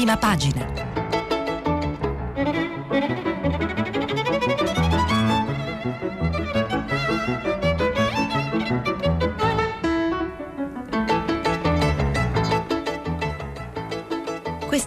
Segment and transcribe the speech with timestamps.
[0.00, 0.89] prima pagina.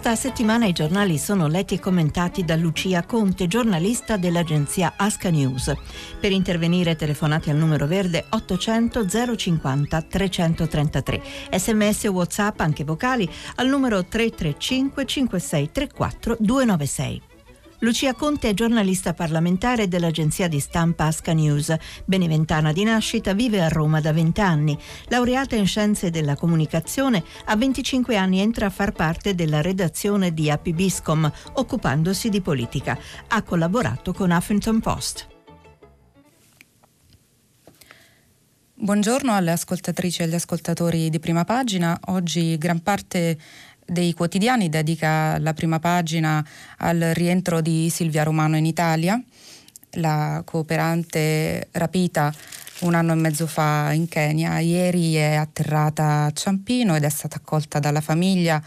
[0.04, 5.72] Questa settimana i giornali sono letti e commentati da Lucia Conte, giornalista dell'agenzia Asca News.
[6.20, 11.22] Per intervenire telefonate al numero verde 800 050 333.
[11.52, 17.33] Sms o WhatsApp anche vocali al numero 335 5634 296.
[17.84, 21.76] Lucia Conte è giornalista parlamentare dell'agenzia di stampa Asca News.
[22.06, 24.78] Beneventana di nascita, vive a Roma da 20 anni.
[25.08, 30.50] Laureata in scienze della comunicazione, a 25 anni entra a far parte della redazione di
[30.50, 32.98] Apibiscom, occupandosi di politica.
[33.28, 35.32] Ha collaborato con Huffington Post.
[38.76, 41.98] Buongiorno alle ascoltatrici e agli ascoltatori di prima pagina.
[42.06, 43.38] Oggi gran parte
[43.86, 46.44] dei quotidiani dedica la prima pagina
[46.78, 49.20] al rientro di Silvia Romano in Italia,
[49.92, 52.32] la cooperante rapita
[52.80, 54.58] un anno e mezzo fa in Kenya.
[54.58, 58.62] Ieri è atterrata a Ciampino ed è stata accolta dalla famiglia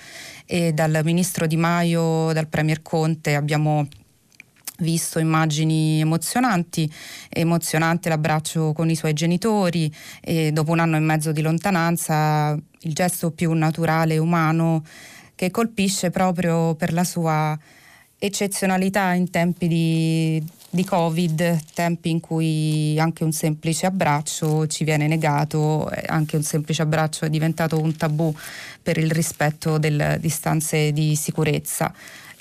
[0.45, 3.35] e dal ministro Di Maio, dal premier Conte.
[3.35, 3.87] Abbiamo
[4.79, 6.91] visto immagini emozionanti,
[7.29, 12.93] emozionante l'abbraccio con i suoi genitori e dopo un anno e mezzo di lontananza il
[12.93, 14.83] gesto più naturale e umano
[15.37, 17.55] che colpisce proprio per la sua
[18.17, 25.07] eccezionalità in tempi di, di Covid, tempi in cui anche un semplice abbraccio ci viene
[25.07, 28.33] negato, anche un semplice abbraccio è diventato un tabù
[28.81, 31.93] per il rispetto delle distanze di sicurezza.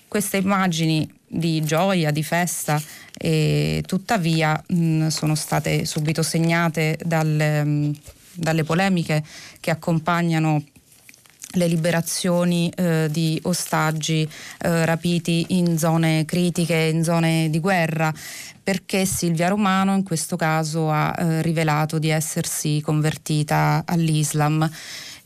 [0.09, 2.81] Queste immagini di gioia, di festa,
[3.83, 7.97] tuttavia mh, sono state subito segnate dal, mh,
[8.33, 9.23] dalle polemiche
[9.61, 10.65] che accompagnano
[11.57, 18.13] le liberazioni eh, di ostaggi eh, rapiti in zone critiche, in zone di guerra,
[18.63, 24.69] perché Silvia Romano in questo caso ha eh, rivelato di essersi convertita all'Islam.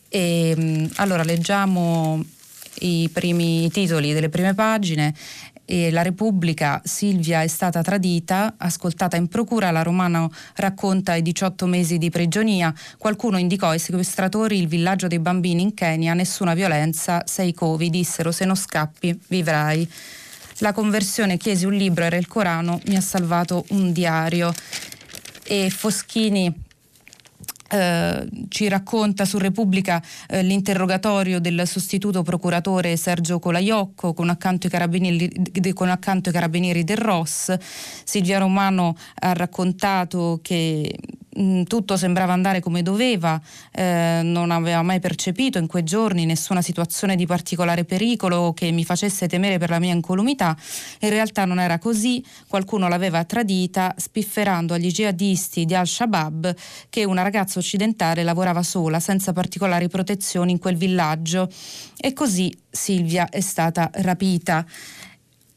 [0.08, 2.22] E, mh, allora leggiamo
[2.80, 5.14] i primi titoli delle prime pagine
[5.72, 11.66] e la Repubblica, Silvia è stata tradita, ascoltata in procura, la Romano racconta i 18
[11.66, 17.22] mesi di prigionia, qualcuno indicò ai sequestratori il villaggio dei bambini in Kenya, nessuna violenza,
[17.24, 19.88] sei covi, dissero se non scappi vivrai.
[20.58, 24.52] La conversione chiesi un libro, era il Corano, mi ha salvato un diario.
[25.44, 26.52] E Foschini
[27.70, 35.88] eh, ci racconta su Repubblica eh, l'interrogatorio del sostituto procuratore Sergio Colaiocco con accanto, con
[35.88, 37.56] accanto i carabinieri del ROS.
[38.04, 40.92] Silvia Romano ha raccontato che
[41.40, 43.40] Mm, tutto sembrava andare come doveva,
[43.72, 48.84] eh, non aveva mai percepito in quei giorni nessuna situazione di particolare pericolo che mi
[48.84, 50.54] facesse temere per la mia incolumità.
[51.00, 56.54] In realtà non era così, qualcuno l'aveva tradita spifferando agli jihadisti di Al-Shabaab
[56.90, 61.48] che una ragazza occidentale lavorava sola, senza particolari protezioni in quel villaggio
[61.96, 64.64] e così Silvia è stata rapita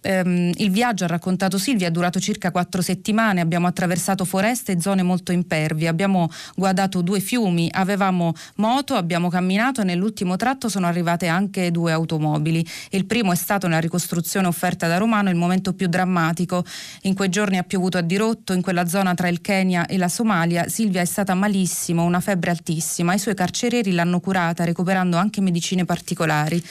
[0.03, 4.81] ehm, il viaggio, ha raccontato Silvia, è durato circa quattro settimane, abbiamo attraversato foreste e
[4.81, 10.87] zone molto impervie, abbiamo guardato due fiumi, avevamo moto, abbiamo camminato e nell'ultimo tratto sono
[10.87, 12.65] arrivate anche due automobili.
[12.89, 16.63] Il primo è stato nella ricostruzione offerta da Romano il momento più drammatico.
[17.03, 20.09] In quei giorni ha piovuto a dirotto, in quella zona tra il Kenya e la
[20.09, 25.41] Somalia Silvia è stata malissimo, una febbre altissima, i suoi carcerieri l'hanno curata recuperando anche
[25.41, 26.61] medicine particolari.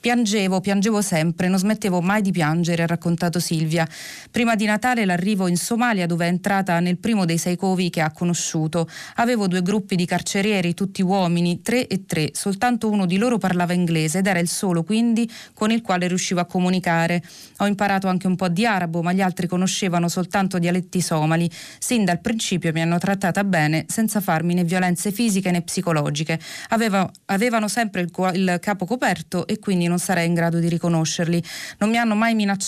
[0.00, 3.86] Piangevo, piangevo sempre, non smettevo mai di piangere, ha raccontato Silvia.
[4.30, 8.00] Prima di Natale l'arrivo in Somalia dove è entrata nel primo dei sei covi che
[8.00, 8.88] ha conosciuto.
[9.16, 12.30] Avevo due gruppi di carcerieri, tutti uomini, tre e tre.
[12.32, 16.40] Soltanto uno di loro parlava inglese ed era il solo quindi con il quale riuscivo
[16.40, 17.22] a comunicare.
[17.58, 21.50] Ho imparato anche un po' di arabo, ma gli altri conoscevano soltanto dialetti somali.
[21.78, 26.38] Sin dal principio mi hanno trattata bene, senza farmi né violenze fisiche né psicologiche.
[26.68, 31.42] Aveva, avevano sempre il, il capo coperto e quindi non sarei in grado di riconoscerli.
[31.78, 32.66] Non mi hanno mai minacciato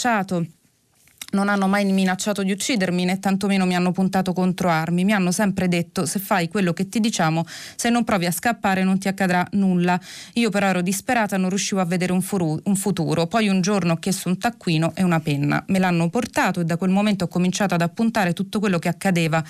[1.32, 5.05] non hanno mai minacciato di uccidermi né tantomeno mi hanno puntato contro armi.
[5.05, 7.44] Mi hanno sempre detto se fai quello che ti diciamo,
[7.76, 10.00] se non provi a scappare non ti accadrà nulla.
[10.35, 13.26] Io però ero disperata, non riuscivo a vedere un, furu- un futuro.
[13.26, 15.62] Poi un giorno ho chiesto un taccuino e una penna.
[15.69, 19.43] Me l'hanno portato e da quel momento ho cominciato ad appuntare tutto quello che accadeva,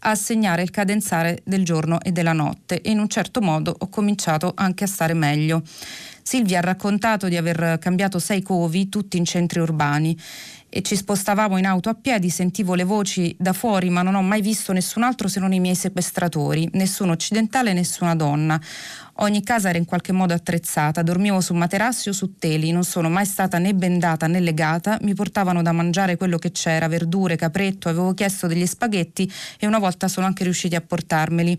[0.00, 3.88] a segnare il cadenzare del giorno e della notte e in un certo modo ho
[3.88, 5.62] cominciato anche a stare meglio.
[6.28, 10.18] Silvia ha raccontato di aver cambiato sei covi, tutti in centri urbani
[10.68, 14.22] e ci spostavamo in auto a piedi, sentivo le voci da fuori, ma non ho
[14.22, 18.60] mai visto nessun altro se non i miei sequestratori, nessuno occidentale, nessuna donna.
[19.20, 23.08] Ogni casa era in qualche modo attrezzata, dormivo su materassi o su teli, non sono
[23.08, 27.88] mai stata né bendata né legata, mi portavano da mangiare quello che c'era, verdure, capretto,
[27.88, 31.58] avevo chiesto degli spaghetti e una volta sono anche riusciti a portarmeli.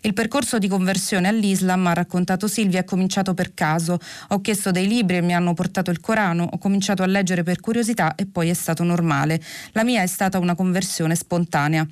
[0.00, 3.98] Il percorso di conversione all'Islam, ha raccontato Silvia, è cominciato per caso.
[4.30, 7.60] Ho chiesto dei libri e mi hanno portato il Corano, ho cominciato a leggere per
[7.60, 9.40] curiosità e poi è stato normale.
[9.72, 11.86] La mia è stata una conversione spontanea.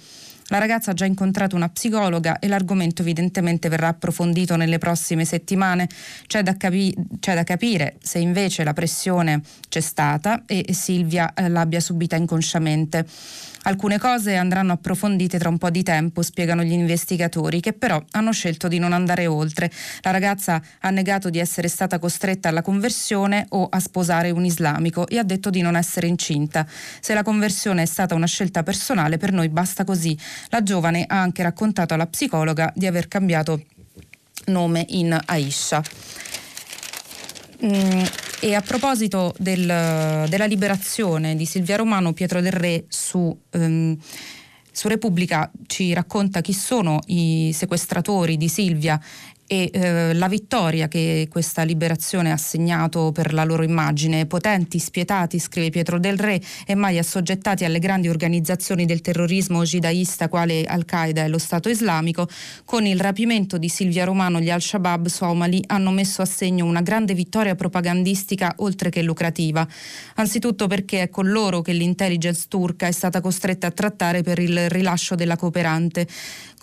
[0.49, 5.89] La ragazza ha già incontrato una psicologa e l'argomento evidentemente verrà approfondito nelle prossime settimane.
[6.27, 11.49] C'è da, capi- c'è da capire se invece la pressione c'è stata e Silvia eh,
[11.49, 13.07] l'abbia subita inconsciamente.
[13.65, 18.33] Alcune cose andranno approfondite tra un po' di tempo, spiegano gli investigatori, che però hanno
[18.33, 19.71] scelto di non andare oltre.
[20.03, 25.07] La ragazza ha negato di essere stata costretta alla conversione o a sposare un islamico
[25.07, 26.67] e ha detto di non essere incinta.
[27.01, 30.17] Se la conversione è stata una scelta personale, per noi basta così.
[30.49, 33.63] La giovane ha anche raccontato alla psicologa di aver cambiato
[34.47, 35.83] nome in Aisha.
[37.65, 38.03] Mm,
[38.45, 39.65] e a proposito del,
[40.29, 43.97] della liberazione di Silvia Romano, Pietro Del Re su, um,
[44.71, 49.01] su Repubblica ci racconta chi sono i sequestratori di Silvia
[49.47, 54.27] e eh, la vittoria che questa liberazione ha segnato per la loro immagine.
[54.27, 60.29] Potenti, spietati, scrive Pietro Del Re, e mai assoggettati alle grandi organizzazioni del terrorismo jihadista
[60.29, 62.29] quale Al-Qaeda e lo Stato islamico,
[62.65, 67.15] con il rapimento di Silvia Romano gli Al-Shabaab somali hanno messo a segno una grande
[67.15, 69.67] vittoria propagandistica oltre che lucrativa.
[70.15, 74.71] Anzitutto perché è con loro che l'intelligence turca è stata costretta a trattare per il
[74.71, 76.07] rilascio della cooperante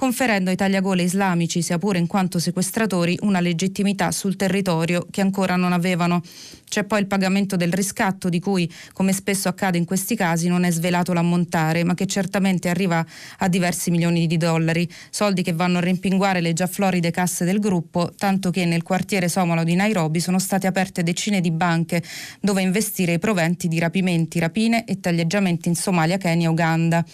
[0.02, 5.56] conferendo ai tagliagole islamici, sia pure in quanto sequestratori, una legittimità sul territorio che ancora
[5.58, 6.24] non avevano.
[6.68, 10.64] C'è poi il pagamento del riscatto di cui, come spesso accade in questi casi, non
[10.64, 13.06] è svelato l'ammontare, ma che certamente arriva
[13.38, 17.60] a diversi milioni di dollari, soldi che vanno a rimpinguare le già floride casse del
[17.60, 22.02] gruppo, tanto che nel quartiere somalo di Nairobi sono state aperte decine di banche
[22.40, 27.06] dove investire i proventi di rapimenti, rapine e taglieggiamenti in Somalia, Kenya e Uganda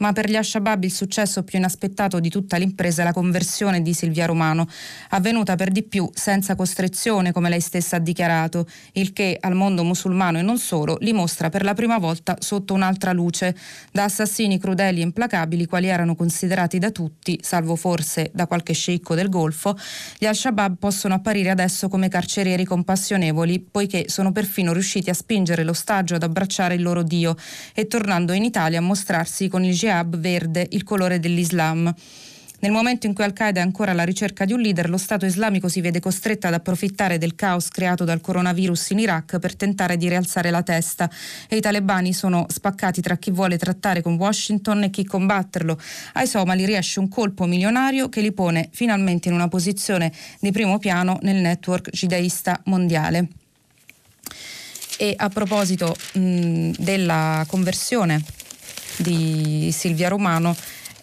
[0.00, 3.94] ma per gli Al-Shabaab il successo più inaspettato di tutta l'impresa è la conversione di
[3.94, 4.66] Silvia Romano,
[5.10, 9.84] avvenuta per di più senza costrizione, come lei stessa ha dichiarato, il che al mondo
[9.84, 13.56] musulmano e non solo li mostra per la prima volta sotto un'altra luce,
[13.92, 19.14] da assassini crudeli e implacabili quali erano considerati da tutti, salvo forse da qualche sceicco
[19.14, 19.76] del Golfo,
[20.18, 26.16] gli Al-Shabaab possono apparire adesso come carcerieri compassionevoli, poiché sono perfino riusciti a spingere l'ostaggio
[26.16, 27.36] ad abbracciare il loro Dio
[27.74, 31.94] e tornando in Italia a mostrarsi con il jihad verde, il colore dell'Islam.
[32.60, 35.68] Nel momento in cui Al-Qaeda è ancora alla ricerca di un leader, lo Stato islamico
[35.68, 40.08] si vede costretto ad approfittare del caos creato dal coronavirus in Iraq per tentare di
[40.08, 41.10] rialzare la testa
[41.46, 45.78] e i talebani sono spaccati tra chi vuole trattare con Washington e chi combatterlo.
[46.14, 50.10] Ai somali riesce un colpo milionario che li pone finalmente in una posizione
[50.40, 53.28] di primo piano nel network jihadista mondiale.
[54.96, 58.22] E a proposito mh, della conversione
[58.96, 60.56] di Silvia Romano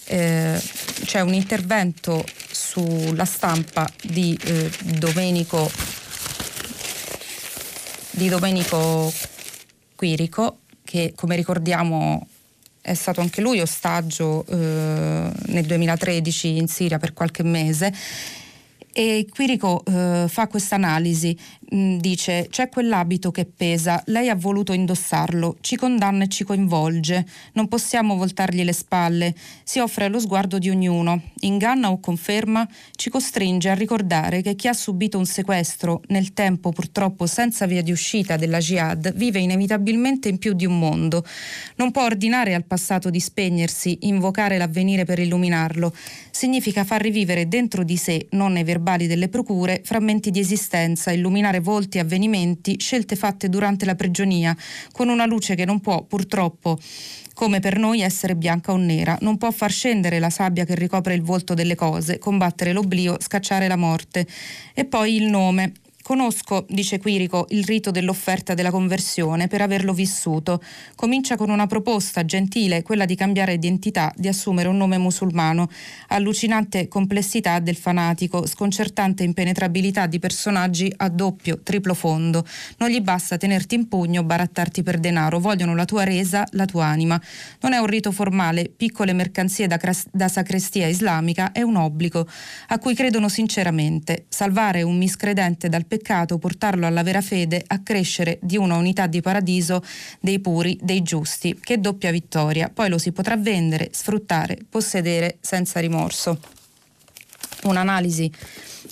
[0.06, 0.62] eh,
[1.06, 5.72] c'è un intervento sulla stampa di eh, Domenico
[8.12, 9.12] di Domenico
[9.96, 12.28] Quirico che come ricordiamo
[12.82, 17.94] è stato anche lui ostaggio eh, nel 2013 in Siria per qualche mese.
[18.92, 21.38] E Quirico eh, fa questa analisi,
[21.74, 27.26] mm, dice c'è quell'abito che pesa, lei ha voluto indossarlo, ci condanna e ci coinvolge,
[27.54, 33.10] non possiamo voltargli le spalle, si offre allo sguardo di ognuno, inganna o conferma, ci
[33.10, 37.92] costringe a ricordare che chi ha subito un sequestro, nel tempo purtroppo senza via di
[37.92, 41.26] uscita della jihad, vive inevitabilmente in più di un mondo.
[41.76, 45.94] Non può ordinare al passato di spegnersi, invocare l'avvenire per illuminarlo,
[46.30, 51.12] significa far rivivere dentro di sé, non nei verbali, verbali delle procure, frammenti di esistenza,
[51.12, 54.56] illuminare volti, avvenimenti, scelte fatte durante la prigionia,
[54.92, 56.78] con una luce che non può, purtroppo,
[57.34, 61.14] come per noi essere bianca o nera, non può far scendere la sabbia che ricopre
[61.14, 64.28] il volto delle cose, combattere l'oblio, scacciare la morte.
[64.74, 65.72] E poi il nome,
[66.12, 70.62] Conosco, dice Quirico, il rito dell'offerta della conversione per averlo vissuto.
[70.94, 75.70] Comincia con una proposta gentile, quella di cambiare identità, di assumere un nome musulmano.
[76.10, 82.46] Allucinante complessità del fanatico, sconcertante impenetrabilità di personaggi a doppio, triplo fondo.
[82.80, 86.88] Non gli basta tenerti in pugno, barattarti per denaro, vogliono la tua resa, la tua
[86.88, 87.22] anima.
[87.62, 92.28] Non è un rito formale, piccole mercanzie da, cras- da sacrestia islamica, è un obbligo
[92.68, 94.26] a cui credono sinceramente.
[94.28, 96.00] Salvare un miscredente dal peccato,
[96.40, 99.84] portarlo alla vera fede, a crescere di una unità di paradiso
[100.20, 101.58] dei puri, dei giusti.
[101.60, 102.70] Che doppia vittoria.
[102.74, 106.40] Poi lo si potrà vendere, sfruttare, possedere senza rimorso.
[107.64, 108.32] Un'analisi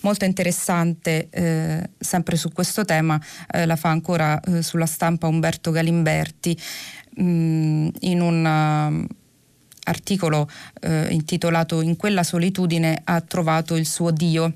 [0.02, 3.20] molto interessante eh, sempre su questo tema,
[3.52, 6.58] eh, la fa ancora eh, sulla stampa Umberto Galimberti
[7.16, 9.16] mh, mm, in un uh,
[9.84, 10.48] articolo
[10.82, 14.54] eh, intitolato In quella solitudine ha trovato il suo Dio.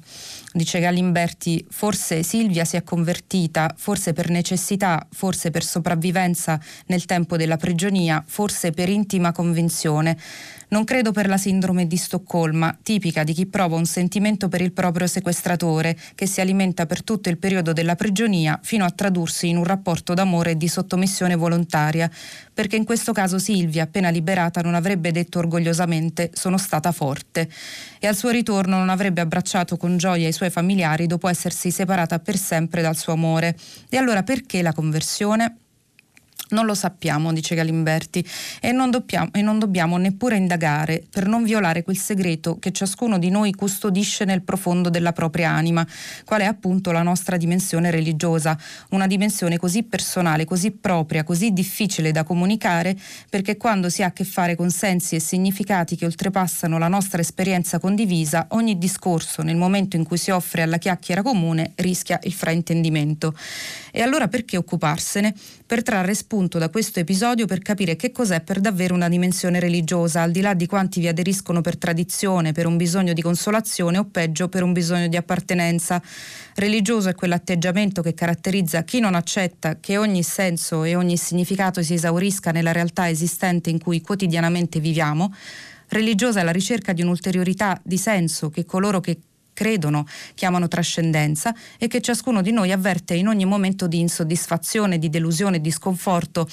[0.56, 7.38] Dice Galimberti, forse Silvia si è convertita, forse per necessità, forse per sopravvivenza nel tempo
[7.38, 10.16] della prigionia, forse per intima convinzione.
[10.74, 14.72] Non credo per la sindrome di Stoccolma, tipica di chi prova un sentimento per il
[14.72, 19.58] proprio sequestratore, che si alimenta per tutto il periodo della prigionia fino a tradursi in
[19.58, 22.10] un rapporto d'amore e di sottomissione volontaria,
[22.52, 27.48] perché in questo caso Silvia, appena liberata, non avrebbe detto orgogliosamente sono stata forte
[28.00, 32.18] e al suo ritorno non avrebbe abbracciato con gioia i suoi familiari dopo essersi separata
[32.18, 33.56] per sempre dal suo amore.
[33.90, 35.58] E allora perché la conversione?
[36.50, 38.24] Non lo sappiamo, dice Galimberti,
[38.60, 43.18] e non, dobbiamo, e non, dobbiamo, neppure indagare per non violare quel segreto che ciascuno
[43.18, 45.88] di noi custodisce nel profondo della propria anima,
[46.26, 48.58] qual è appunto la nostra dimensione religiosa,
[48.90, 52.96] una dimensione così personale, così propria, così difficile da comunicare,
[53.30, 57.22] perché quando si ha a che fare con sensi e significati che oltrepassano la nostra
[57.22, 62.34] esperienza condivisa, ogni discorso, nel momento in cui si offre alla chiacchiera comune, rischia il
[62.34, 63.34] fraintendimento.
[63.96, 65.36] E allora perché occuparsene?
[65.68, 70.24] Per trarre spunto da questo episodio per capire che cos'è per davvero una dimensione religiosa,
[70.24, 74.06] al di là di quanti vi aderiscono per tradizione, per un bisogno di consolazione o
[74.06, 76.02] peggio per un bisogno di appartenenza.
[76.56, 81.94] Religioso è quell'atteggiamento che caratterizza chi non accetta che ogni senso e ogni significato si
[81.94, 85.32] esaurisca nella realtà esistente in cui quotidianamente viviamo.
[85.90, 89.20] Religiosa è la ricerca di un'ulteriorità di senso che coloro che
[89.54, 95.10] credono, chiamano trascendenza e che ciascuno di noi avverte in ogni momento di insoddisfazione, di
[95.10, 96.48] delusione, di sconforto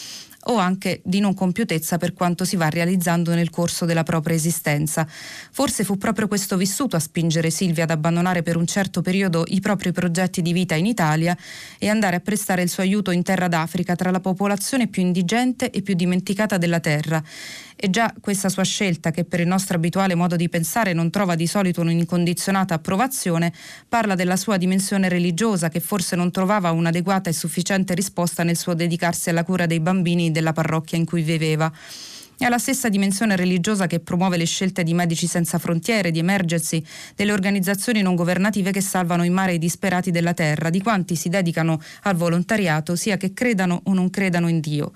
[0.45, 5.07] o anche di non compiutezza per quanto si va realizzando nel corso della propria esistenza.
[5.07, 9.61] Forse fu proprio questo vissuto a spingere Silvia ad abbandonare per un certo periodo i
[9.61, 11.37] propri progetti di vita in Italia
[11.79, 15.71] e andare a prestare il suo aiuto in terra d'Africa tra la popolazione più indigente
[15.71, 17.23] e più dimenticata della terra.
[17.83, 21.35] E già questa sua scelta, che per il nostro abituale modo di pensare non trova
[21.35, 23.55] di solito un'incondizionata approvazione,
[23.89, 28.75] parla della sua dimensione religiosa che forse non trovava un'adeguata e sufficiente risposta nel suo
[28.75, 31.73] dedicarsi alla cura dei bambini della parrocchia in cui viveva.
[32.37, 36.85] È la stessa dimensione religiosa che promuove le scelte di Medici Senza Frontiere, di Emergency,
[37.17, 41.31] delle organizzazioni non governative che salvano in mare i disperati della terra, di quanti si
[41.31, 44.93] dedicano al volontariato, sia che credano o non credano in Dio.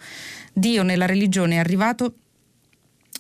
[0.52, 2.16] Dio nella religione è arrivato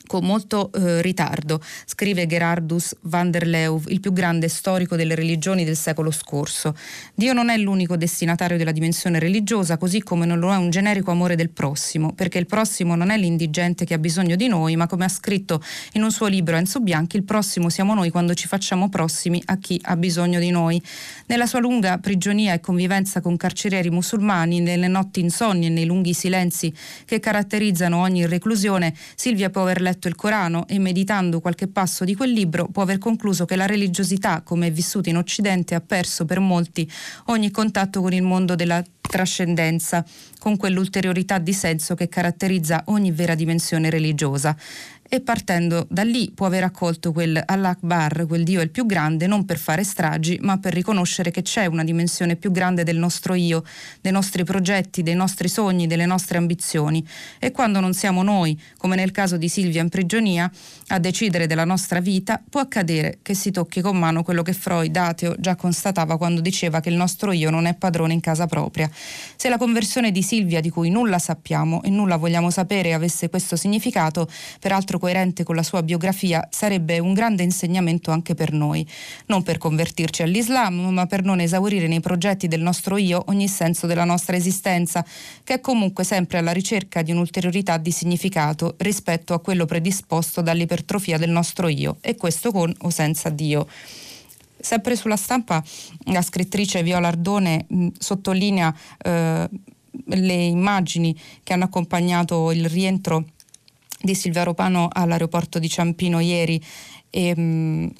[0.06, 5.64] con molto eh, ritardo, scrive Gerardus van der Leuw, il più grande storico delle religioni
[5.64, 6.76] del secolo scorso.
[7.14, 11.10] Dio non è l'unico destinatario della dimensione religiosa, così come non lo è un generico
[11.10, 14.86] amore del prossimo, perché il prossimo non è l'indigente che ha bisogno di noi, ma
[14.86, 18.46] come ha scritto in un suo libro Enzo Bianchi, il prossimo siamo noi quando ci
[18.46, 20.80] facciamo prossimi a chi ha bisogno di noi.
[21.26, 26.12] Nella sua lunga prigionia e convivenza con carcerieri musulmani, nelle notti insonni e nei lunghi
[26.12, 26.72] silenzi
[27.04, 32.32] che caratterizzano ogni reclusione, Silvia aver letto il Corano e meditando qualche passo di quel
[32.32, 36.40] libro può aver concluso che la religiosità, come è vissuta in Occidente, ha perso per
[36.40, 36.90] molti
[37.26, 40.04] ogni contatto con il mondo della trascendenza,
[40.38, 44.56] con quell'ulteriorità di senso che caratterizza ogni vera dimensione religiosa
[45.14, 49.44] e partendo da lì può aver accolto quel Allah-Akbar, quel Dio il più grande, non
[49.44, 53.62] per fare stragi, ma per riconoscere che c'è una dimensione più grande del nostro io,
[54.00, 57.06] dei nostri progetti, dei nostri sogni, delle nostre ambizioni.
[57.38, 60.50] E quando non siamo noi, come nel caso di Silvia in prigionia,
[60.88, 64.96] a decidere della nostra vita, può accadere che si tocchi con mano quello che Freud,
[64.96, 68.90] ateo, già constatava quando diceva che il nostro io non è padrone in casa propria.
[69.36, 73.54] Se la conversione di Silvia, di cui nulla sappiamo e nulla vogliamo sapere, avesse questo
[73.54, 74.28] significato,
[74.58, 78.88] peraltro coerente con la sua biografia sarebbe un grande insegnamento anche per noi,
[79.26, 83.86] non per convertirci all'Islam, ma per non esaurire nei progetti del nostro io ogni senso
[83.86, 85.04] della nostra esistenza,
[85.44, 91.18] che è comunque sempre alla ricerca di un'ulteriorità di significato rispetto a quello predisposto dall'ipertrofia
[91.18, 93.66] del nostro io, e questo con o senza Dio.
[94.58, 95.62] Sempre sulla stampa
[96.04, 99.48] la scrittrice Viola Ardone mh, sottolinea eh,
[100.06, 103.26] le immagini che hanno accompagnato il rientro
[104.04, 106.62] di Silvia Ropano all'aeroporto di Ciampino ieri.
[107.10, 107.90] E,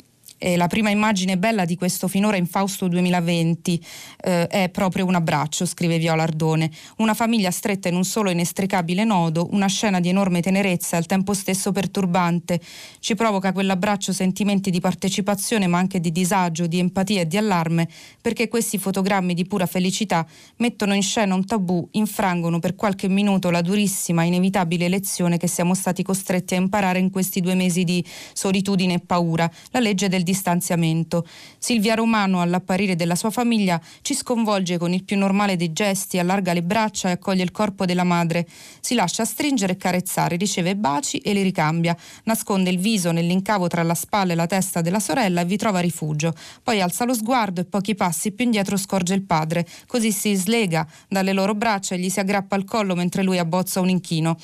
[0.45, 3.85] ehm, e la prima immagine bella di questo finora infausto 2020
[4.21, 6.71] eh, è proprio un abbraccio, scrive Viola Ardone.
[6.99, 11.07] Una famiglia stretta in un solo inestricabile nodo, una scena di enorme tenerezza e al
[11.07, 12.61] tempo stesso perturbante.
[13.01, 17.89] Ci provoca quell'abbraccio sentimenti di partecipazione ma anche di disagio, di empatia e di allarme,
[18.21, 23.51] perché questi fotogrammi di pura felicità mettono in scena un tabù, infrangono per qualche minuto
[23.51, 28.05] la durissima, inevitabile lezione che siamo stati costretti a imparare in questi due mesi di
[28.33, 31.25] solitudine e paura, la legge del disagio distanziamento.
[31.59, 36.53] Silvia Romano, all'apparire della sua famiglia, ci sconvolge con il più normale dei gesti, allarga
[36.53, 38.47] le braccia e accoglie il corpo della madre.
[38.81, 41.97] Si lascia stringere e carezzare, riceve baci e li ricambia.
[42.25, 45.79] Nasconde il viso nell'incavo tra la spalla e la testa della sorella e vi trova
[45.79, 46.35] rifugio.
[46.63, 49.65] Poi alza lo sguardo e pochi passi più indietro scorge il padre.
[49.87, 53.81] Così si slega dalle loro braccia e gli si aggrappa al collo mentre lui abbozza
[53.81, 54.37] un inchino.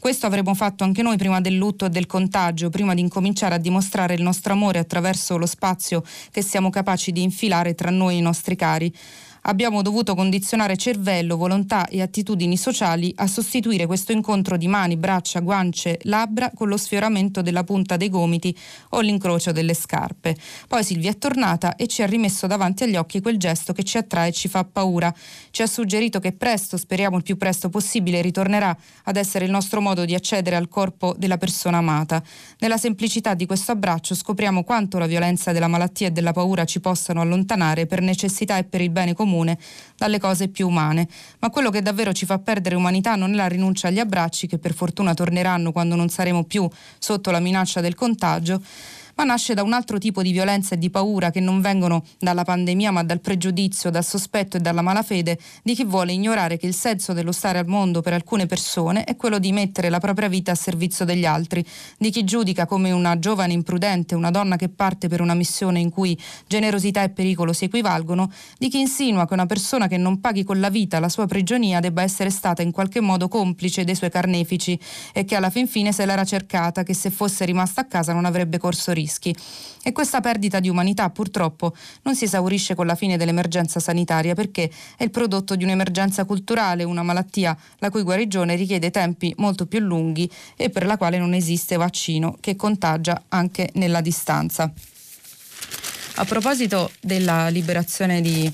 [0.00, 3.58] Questo avremmo fatto anche noi prima del lutto e del contagio, prima di incominciare a
[3.58, 8.18] dimostrare il nostro amore attraverso lo spazio che siamo capaci di infilare tra noi e
[8.18, 8.94] i nostri cari
[9.48, 15.40] abbiamo dovuto condizionare cervello, volontà e attitudini sociali a sostituire questo incontro di mani, braccia,
[15.40, 18.56] guance, labbra con lo sfioramento della punta dei gomiti
[18.90, 20.36] o l'incrocio delle scarpe.
[20.68, 23.96] Poi Silvia è tornata e ci ha rimesso davanti agli occhi quel gesto che ci
[23.96, 25.12] attrae e ci fa paura.
[25.50, 29.80] Ci ha suggerito che presto, speriamo il più presto possibile, ritornerà ad essere il nostro
[29.80, 32.22] modo di accedere al corpo della persona amata.
[32.58, 36.80] Nella semplicità di questo abbraccio scopriamo quanto la violenza della malattia e della paura ci
[36.80, 39.58] possano allontanare per necessità e per il bene comune comune
[39.96, 41.08] dalle cose più umane.
[41.38, 44.58] Ma quello che davvero ci fa perdere umanità non è la rinuncia agli abbracci, che
[44.58, 46.68] per fortuna torneranno quando non saremo più
[46.98, 48.60] sotto la minaccia del contagio,
[49.18, 52.44] ma nasce da un altro tipo di violenza e di paura che non vengono dalla
[52.44, 56.74] pandemia ma dal pregiudizio, dal sospetto e dalla malafede di chi vuole ignorare che il
[56.74, 60.52] senso dello stare al mondo per alcune persone è quello di mettere la propria vita
[60.52, 61.66] a servizio degli altri,
[61.98, 65.90] di chi giudica come una giovane imprudente, una donna che parte per una missione in
[65.90, 70.44] cui generosità e pericolo si equivalgono, di chi insinua che una persona che non paghi
[70.44, 74.10] con la vita la sua prigionia debba essere stata in qualche modo complice dei suoi
[74.10, 74.78] carnefici
[75.12, 78.24] e che alla fin fine se l'era cercata, che se fosse rimasta a casa non
[78.24, 79.34] avrebbe corso rischi rischi.
[79.82, 84.70] E questa perdita di umanità purtroppo non si esaurisce con la fine dell'emergenza sanitaria perché
[84.96, 89.80] è il prodotto di un'emergenza culturale, una malattia la cui guarigione richiede tempi molto più
[89.80, 94.70] lunghi e per la quale non esiste vaccino che contagia anche nella distanza.
[96.16, 98.52] A proposito della liberazione di,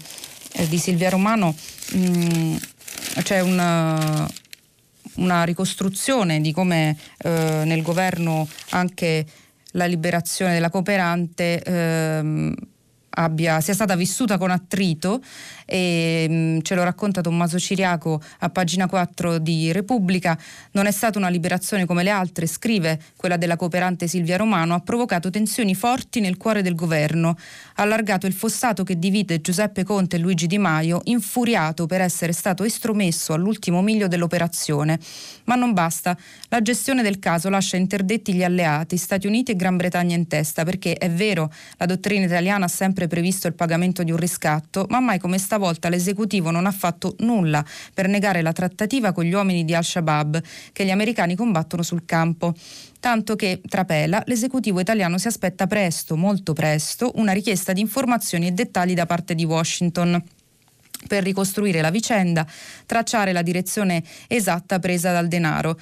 [0.52, 1.54] eh, di Silvia Romano,
[1.92, 2.56] mh, mm,
[3.22, 4.28] c'è una,
[5.16, 9.24] una ricostruzione di come eh, nel governo anche
[9.74, 12.54] la liberazione della cooperante ehm,
[13.14, 15.20] abbia, sia stata vissuta con attrito
[15.66, 20.38] e mh, mm, ce lo racconta Tommaso Ciriaco a pagina 4 di Repubblica,
[20.72, 24.80] non è stata una liberazione come le altre, scrive quella della cooperante Silvia Romano, ha
[24.80, 27.36] provocato tensioni forti nel cuore del governo,
[27.74, 32.62] allargato il fossato che divide Giuseppe Conte e Luigi Di Maio, infuriato per essere stato
[32.64, 34.98] estromesso all'ultimo miglio dell'operazione.
[35.44, 36.16] Ma non basta,
[36.48, 40.62] la gestione del caso lascia interdetti gli alleati, Stati Uniti e Gran Bretagna in testa,
[40.62, 45.00] perché è vero, la dottrina italiana ha sempre previsto il pagamento di un riscatto, ma
[45.00, 49.32] mai come sta stavolta l'esecutivo non ha fatto nulla per negare la trattativa con gli
[49.32, 52.54] uomini di Al-Shabaab che gli americani combattono sul campo.
[53.04, 58.52] Tanto che, trapela, l'esecutivo italiano si aspetta presto, molto presto, una richiesta di informazioni e
[58.52, 60.24] dettagli da parte di Washington
[61.06, 62.46] per ricostruire la vicenda,
[62.86, 65.78] tracciare la direzione esatta presa dal denaro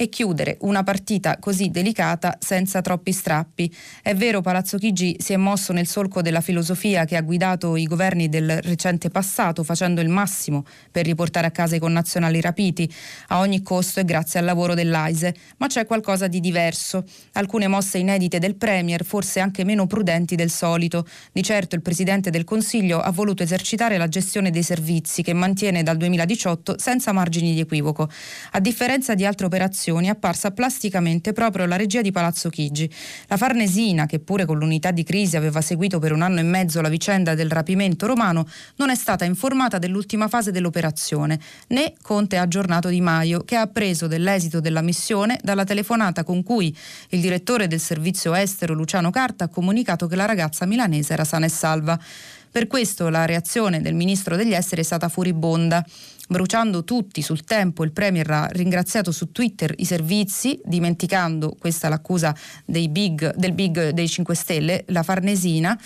[0.00, 3.70] e chiudere una partita così delicata senza troppi strappi.
[4.00, 7.84] È vero, Palazzo Chigi si è mosso nel solco della filosofia che ha guidato i
[7.84, 12.90] governi del recente passato, facendo il massimo per riportare a casa i connazionali rapiti,
[13.28, 17.04] a ogni costo e grazie al lavoro dell'AISE, ma c'è qualcosa di diverso.
[17.32, 21.06] Alcune mosse inedite del Premier, forse anche meno prudenti del solito.
[21.30, 25.82] Di certo il Presidente del Consiglio ha voluto esercitare la gestione dei servizi che mantiene
[25.82, 28.08] dal 2018 senza margini di equivoco.
[28.52, 32.90] A differenza di altre operazioni, è apparsa plasticamente proprio la regia di Palazzo Chigi.
[33.26, 36.80] La Farnesina, che pure con l'unità di crisi aveva seguito per un anno e mezzo
[36.80, 42.42] la vicenda del rapimento romano, non è stata informata dell'ultima fase dell'operazione, né Conte ha
[42.42, 46.76] aggiornato Di Maio, che ha appreso dell'esito della missione dalla telefonata con cui
[47.10, 51.46] il direttore del servizio estero Luciano Carta ha comunicato che la ragazza milanese era sana
[51.46, 51.98] e salva.
[52.50, 55.84] Per questo la reazione del ministro degli esteri è stata furibonda
[56.30, 57.82] bruciando tutti sul tempo.
[57.82, 63.88] Il Premier ha ringraziato su Twitter i servizi, dimenticando, questa è l'accusa big, del big
[63.88, 65.76] dei 5 Stelle, la Farnesina.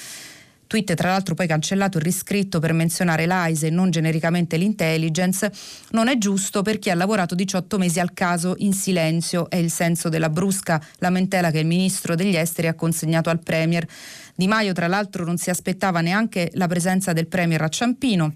[0.66, 5.50] Tweet tra l'altro poi cancellato e riscritto per menzionare l'AISE e non genericamente l'intelligence,
[5.90, 9.70] non è giusto per chi ha lavorato 18 mesi al caso in silenzio, è il
[9.70, 13.86] senso della brusca lamentela che il ministro degli esteri ha consegnato al Premier.
[14.34, 18.34] Di Maio tra l'altro non si aspettava neanche la presenza del Premier a Ciampino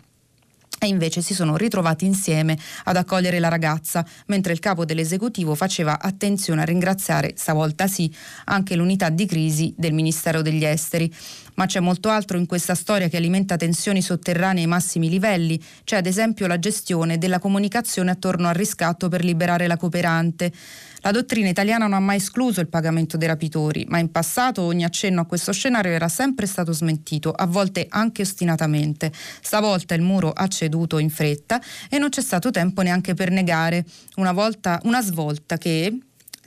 [0.79, 6.01] e invece si sono ritrovati insieme ad accogliere la ragazza, mentre il capo dell'esecutivo faceva
[6.01, 8.13] attenzione a ringraziare, stavolta sì,
[8.45, 11.13] anche l'unità di crisi del Ministero degli Esteri.
[11.55, 15.61] Ma c'è molto altro in questa storia che alimenta tensioni sotterranee ai massimi livelli.
[15.83, 20.53] C'è ad esempio la gestione della comunicazione attorno al riscatto per liberare la cooperante.
[21.01, 24.85] La dottrina italiana non ha mai escluso il pagamento dei rapitori, ma in passato ogni
[24.85, 29.13] accenno a questo scenario era sempre stato smentito, a volte anche ostinatamente.
[29.41, 33.85] Stavolta il muro ha ceduto in fretta e non c'è stato tempo neanche per negare
[34.17, 35.97] una, volta, una svolta che,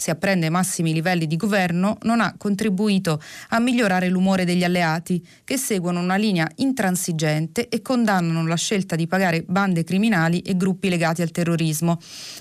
[0.01, 5.57] si apprende massimi livelli di governo, non ha contribuito a migliorare l'umore degli alleati, che
[5.57, 11.21] seguono una linea intransigente e condannano la scelta di pagare bande criminali e gruppi legati
[11.21, 11.99] al terrorismo.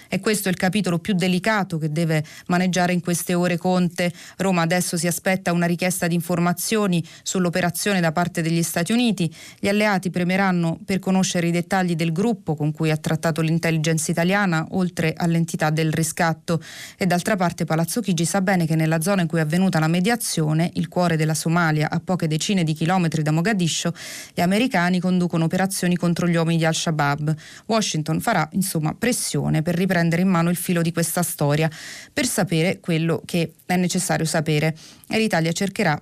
[0.09, 4.11] E questo è il capitolo più delicato che deve maneggiare in queste ore Conte.
[4.39, 9.31] Roma adesso si aspetta una richiesta di informazioni sull'operazione da parte degli Stati Uniti.
[9.59, 14.67] Gli alleati premeranno per conoscere i dettagli del gruppo con cui ha trattato l'intelligence italiana,
[14.71, 16.63] oltre all'entità del riscatto.
[16.97, 19.81] E d'altra parte parte Palazzo Chigi sa bene che nella zona in cui è avvenuta
[19.81, 23.93] la mediazione, il cuore della Somalia, a poche decine di chilometri da Mogadiscio,
[24.33, 27.35] gli americani conducono operazioni contro gli uomini di Al-Shabaab.
[27.67, 31.69] Washington farà insomma pressione per riprendere in mano il filo di questa storia,
[32.13, 34.77] per sapere quello che è necessario sapere.
[35.09, 36.01] E l'Italia cercherà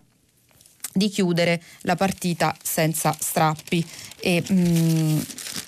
[0.92, 3.87] di chiudere la partita senza strappi
[4.20, 5.18] e mh, mm,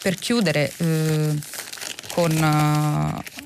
[0.02, 1.38] per chiudere eh,
[2.12, 3.39] con uh,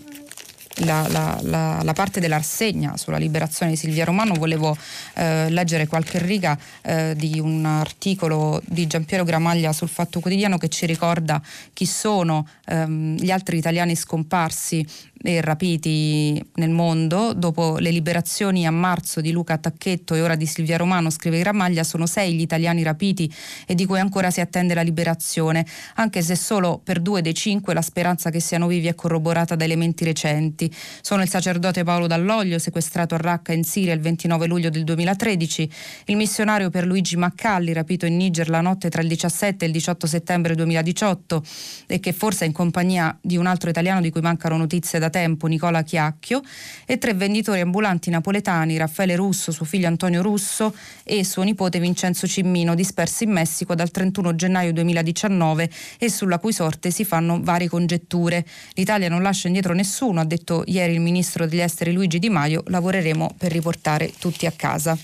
[0.78, 4.76] la, la, la, la, parte della rassegna sulla liberazione di Silvia Romano volevo
[5.14, 10.68] eh, leggere qualche riga eh, di un articolo di Giampiero Gramaglia sul Fatto Quotidiano che
[10.68, 11.40] ci ricorda
[11.72, 14.84] chi sono ehm, gli altri italiani scomparsi
[15.26, 17.32] e rapiti nel mondo.
[17.32, 21.82] Dopo le liberazioni a marzo di Luca Tacchetto e ora di Silvia Romano, scrive Gramaglia,
[21.82, 23.32] sono sei gli italiani rapiti
[23.66, 27.72] e di cui ancora si attende la liberazione, anche se solo per due dei cinque
[27.72, 30.70] la speranza che siano vivi è corroborata da elementi recenti.
[31.00, 35.70] Sono il sacerdote Paolo Dall'Oglio, sequestrato a Raqqa in Siria il 29 luglio del 2013,
[36.06, 39.72] il missionario per Luigi Maccalli, rapito in Niger la notte tra il 17 e il
[39.72, 41.42] 18 settembre 2018
[41.86, 45.12] e che forse è in compagnia di un altro italiano di cui mancano notizie da
[45.14, 46.42] tempo Nicola Chiacchio
[46.84, 50.74] e tre venditori ambulanti napoletani Raffaele Russo, suo figlio Antonio Russo
[51.04, 56.52] e suo nipote Vincenzo Cimmino dispersi in Messico dal 31 gennaio 2019 e sulla cui
[56.52, 58.44] sorte si fanno varie congetture.
[58.72, 62.64] L'Italia non lascia indietro nessuno, ha detto ieri il ministro degli esteri Luigi Di Maio,
[62.66, 64.98] lavoreremo per riportare tutti a casa.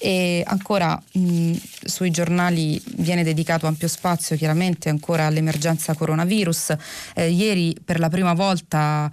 [0.00, 1.52] E ancora mh,
[1.84, 6.76] sui giornali viene dedicato ampio spazio chiaramente ancora all'emergenza coronavirus.
[7.14, 9.10] Eh, ieri per la prima volta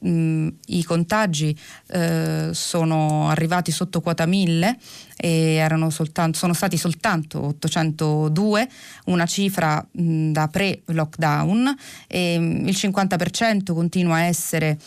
[0.00, 1.56] mh, i contagi
[1.88, 4.78] eh, sono arrivati sotto quota 1000
[5.16, 8.68] e soltanto, sono stati soltanto 802,
[9.06, 14.78] una cifra mh, da pre-lockdown e il 50% continua a essere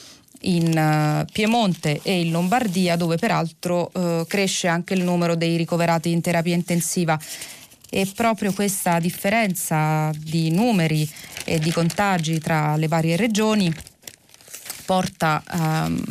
[0.42, 6.12] in uh, Piemonte e in Lombardia, dove peraltro uh, cresce anche il numero dei ricoverati
[6.12, 7.20] in terapia intensiva.
[7.90, 11.08] E proprio questa differenza di numeri
[11.44, 13.74] e di contagi tra le varie regioni
[14.86, 16.02] porta um,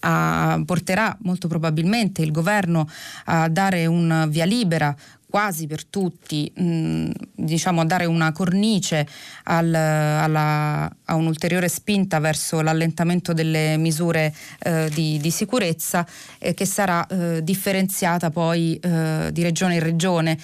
[0.00, 2.88] a, porterà molto probabilmente il governo
[3.26, 4.94] a dare un via libera
[5.30, 9.06] quasi per tutti, mh, diciamo a dare una cornice
[9.44, 16.06] al, alla, a un'ulteriore spinta verso l'allentamento delle misure eh, di, di, sicurezza
[16.38, 20.38] eh, che sarà eh, differenziata poi eh, di regione in regione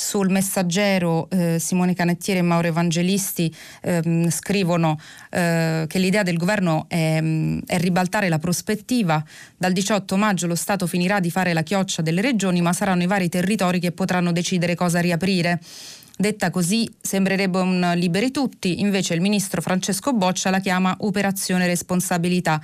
[0.00, 4.98] sul messaggero eh, Simone Canettiere e Mauro Evangelisti ehm, scrivono
[5.30, 7.22] eh, che l'idea del governo è,
[7.66, 9.22] è, ribaltare la prospettiva.
[9.58, 13.06] Dal 18 maggio lo Stato finirà di fare la chioccia delle regioni, ma saranno i
[13.06, 15.60] vari territori che potranno decidere cosa riaprire.
[16.16, 22.60] Detta così sembrerebbe un liberi tutti, invece il ministro Francesco Boccia la chiama operazione responsabilità.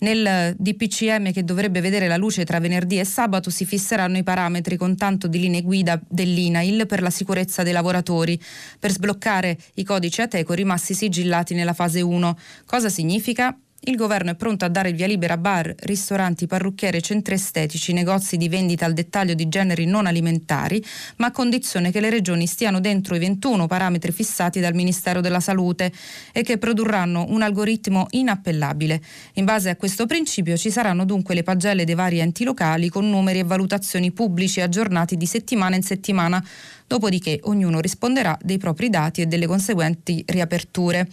[0.00, 4.76] Nel DPCM che dovrebbe vedere la luce tra venerdì e sabato si fisseranno i parametri
[4.76, 8.40] con tanto di linee guida dell'INAIL per la sicurezza dei lavoratori,
[8.78, 12.38] per sbloccare i codici Ateco rimasti sigillati nella fase 1.
[12.64, 13.54] Cosa significa?
[13.82, 17.94] Il governo è pronto a dare il via libera a bar, ristoranti, parrucchiere, centri estetici,
[17.94, 20.84] negozi di vendita al dettaglio di generi non alimentari,
[21.16, 25.40] ma a condizione che le regioni stiano dentro i 21 parametri fissati dal Ministero della
[25.40, 25.90] Salute
[26.30, 29.00] e che produrranno un algoritmo inappellabile.
[29.34, 33.08] In base a questo principio ci saranno dunque le pagelle dei vari enti locali con
[33.08, 36.44] numeri e valutazioni pubblici aggiornati di settimana in settimana
[36.90, 41.06] dopodiché ognuno risponderà dei propri dati e delle conseguenti riaperture.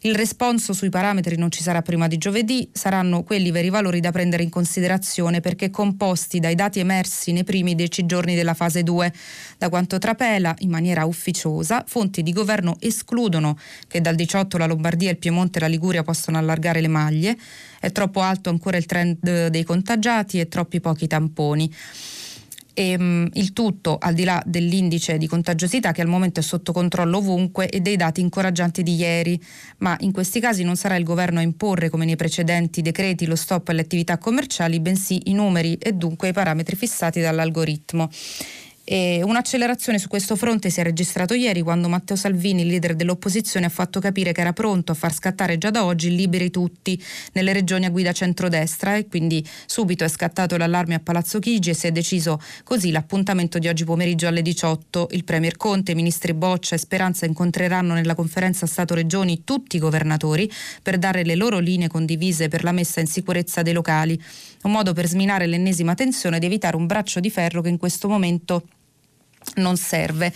[0.00, 4.12] Il responso sui parametri non ci sarà prima di giovedì, saranno quelli veri valori da
[4.12, 9.12] prendere in considerazione perché composti dai dati emersi nei primi dieci giorni della fase 2.
[9.58, 15.10] Da quanto trapela in maniera ufficiosa, fonti di governo escludono che dal 18 la Lombardia,
[15.10, 17.36] il Piemonte e la Liguria possano allargare le maglie.
[17.78, 21.70] È troppo alto ancora il trend dei contagiati e troppi pochi tamponi
[22.74, 26.72] e, um, il tutto al di là dell'indice di contagiosità che al momento è sotto
[26.72, 29.40] controllo ovunque e dei dati incoraggianti di ieri,
[29.78, 33.36] ma in questi casi non sarà il governo a imporre come nei precedenti decreti lo
[33.36, 38.08] stop alle attività commerciali, bensì i numeri e dunque i parametri fissati dall'algoritmo.
[38.92, 43.68] E un'accelerazione su questo fronte si è registrato ieri quando Matteo Salvini, leader dell'opposizione, ha
[43.68, 47.00] fatto capire che era pronto a far scattare già da oggi liberi tutti
[47.34, 51.74] nelle regioni a guida centrodestra e quindi subito è scattato l'allarme a Palazzo Chigi e
[51.74, 55.10] si è deciso così l'appuntamento di oggi pomeriggio alle 18.
[55.12, 60.50] Il Premier Conte, i ministri Boccia e Speranza incontreranno nella conferenza Stato-Regioni tutti i governatori
[60.82, 64.20] per dare le loro linee condivise per la messa in sicurezza dei locali,
[64.62, 68.08] un modo per sminare l'ennesima tensione ed evitare un braccio di ferro che in questo
[68.08, 68.64] momento
[69.56, 70.32] non serve.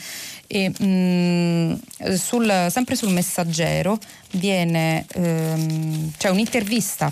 [0.47, 1.73] E, mh, mm,
[2.15, 3.99] sul, sempre sul messaggero
[4.33, 7.11] viene, ehm, c'è un'intervista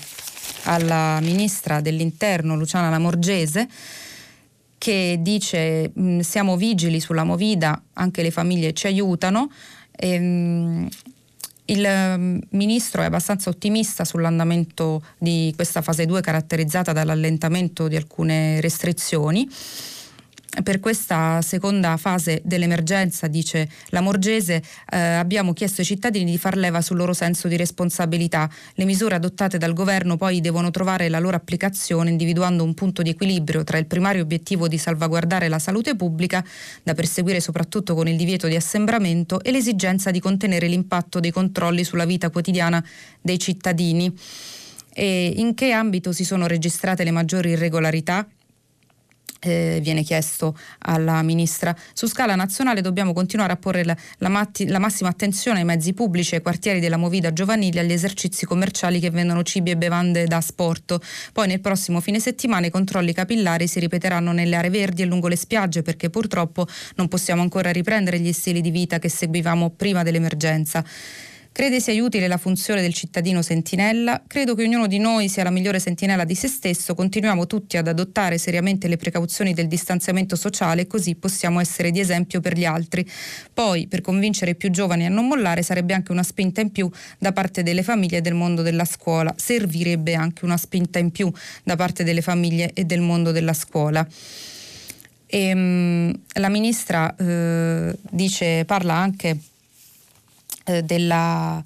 [0.64, 3.68] alla ministra dell'interno Luciana Lamorgese
[4.78, 9.50] che dice mh, mm, siamo vigili sulla movida, anche le famiglie ci aiutano.
[9.96, 10.86] E, mh, mm,
[11.66, 19.48] il ministro è abbastanza ottimista sull'andamento di questa fase 2 caratterizzata dall'allentamento di alcune restrizioni
[20.62, 26.58] per questa seconda fase dell'emergenza, dice la Morgese, eh, abbiamo chiesto ai cittadini di far
[26.58, 28.50] leva sul loro senso di responsabilità.
[28.74, 33.08] Le misure adottate dal governo poi devono trovare la loro applicazione individuando un punto di
[33.08, 36.44] equilibrio tra il primario obiettivo di salvaguardare la salute pubblica,
[36.82, 41.82] da perseguire soprattutto con il divieto di assembramento, e l'esigenza di contenere l'impatto dei controlli
[41.82, 42.84] sulla vita quotidiana
[43.22, 44.14] dei cittadini.
[44.92, 48.28] E in che ambito si sono registrate le maggiori irregolarità?
[49.44, 51.74] Eh, viene chiesto alla ministra.
[51.94, 55.94] Su scala nazionale dobbiamo continuare a porre la, la, matti, la, massima attenzione ai mezzi
[55.94, 60.40] pubblici, ai quartieri della movida giovanile, agli esercizi commerciali che vendono cibi e bevande da
[60.40, 60.96] sport.
[61.32, 65.26] Poi nel prossimo fine settimana i controlli capillari si ripeteranno nelle aree verdi e lungo
[65.26, 70.04] le spiagge perché purtroppo non possiamo ancora riprendere gli stili di vita che seguivamo prima
[70.04, 70.84] dell'emergenza.
[71.52, 74.22] Crede sia utile la funzione del cittadino sentinella?
[74.26, 76.94] Credo che ognuno di noi sia la migliore sentinella di se stesso.
[76.94, 82.40] Continuiamo tutti ad adottare seriamente le precauzioni del distanziamento sociale, così possiamo essere di esempio
[82.40, 83.06] per gli altri.
[83.52, 86.90] Poi, per convincere i più giovani a non mollare, sarebbe anche una spinta in più
[87.18, 89.34] da parte delle famiglie e del mondo della scuola.
[89.36, 91.30] Servirebbe anche una spinta in più
[91.64, 94.08] da parte delle famiglie e del mondo della scuola.
[95.26, 99.36] E, ehm, la ministra eh, dice, parla anche
[100.64, 101.62] eh, della,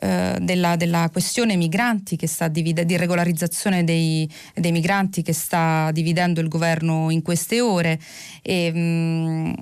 [0.00, 5.90] eh, della, della, questione migranti che sta dividendo, di regolarizzazione dei, dei, migranti che sta
[5.92, 7.98] dividendo il governo in queste ore.
[8.42, 9.52] E, mh, mm,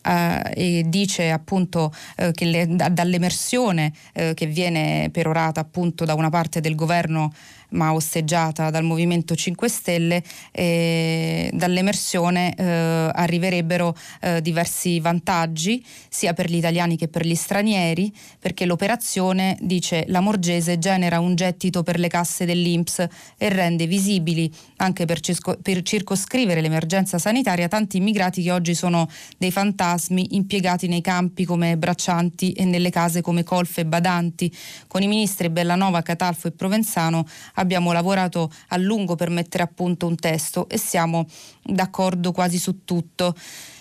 [0.00, 6.14] Uh, e dice appunto uh, che le, da, dall'emersione uh, che viene perorata appunto da
[6.14, 7.30] una parte del governo
[7.70, 12.64] ma osteggiata dal Movimento 5 Stelle, eh, dall'emersione eh,
[13.12, 20.04] arriverebbero eh, diversi vantaggi cia per gli italiani che per gli stranieri, perché l'operazione, dice
[20.08, 25.58] la Morgese, genera un gettito per le casse dell'Inps e rende visibili, anche per, circo-
[25.60, 31.76] per circoscrivere l'emergenza sanitaria, tanti immigrati che oggi sono dei fantasmi impiegati nei campi come
[31.76, 34.54] braccianti e nelle case come colfe e badanti.
[34.86, 37.26] Con i ministri Bellanova, Catalfo e Provenzano
[37.58, 41.26] abbiamo lavorato a lungo per mettere a punto un testo e siamo
[41.62, 43.34] d'accordo quasi su tutto.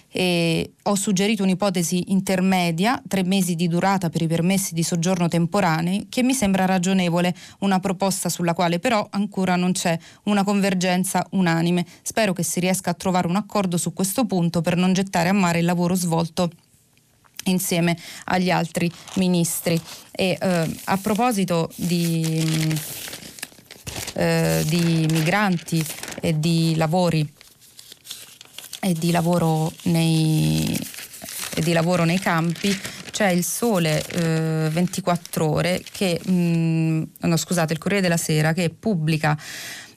[0.10, 6.08] E ho suggerito un'ipotesi intermedia, tre mesi di durata per i permessi di soggiorno temporanei,
[6.10, 11.86] che mi sembra ragionevole, una proposta sulla quale però ancora non c'è una convergenza unanime.
[12.02, 15.34] Spero che si riesca a trovare un accordo su questo punto per non gettare a
[15.34, 16.50] mare il lavoro svolto
[17.44, 19.80] insieme agli altri ministri.
[20.12, 22.76] E eh, a proposito di
[24.14, 25.86] eh, di migranti
[26.22, 27.28] e di lavori
[28.80, 30.78] e di lavoro nei,
[31.56, 32.78] di lavoro nei campi.
[33.12, 38.54] C'è il Sole eh, 24 ore che mh, mm, no, scusate il Corriere della Sera
[38.54, 39.38] che pubblica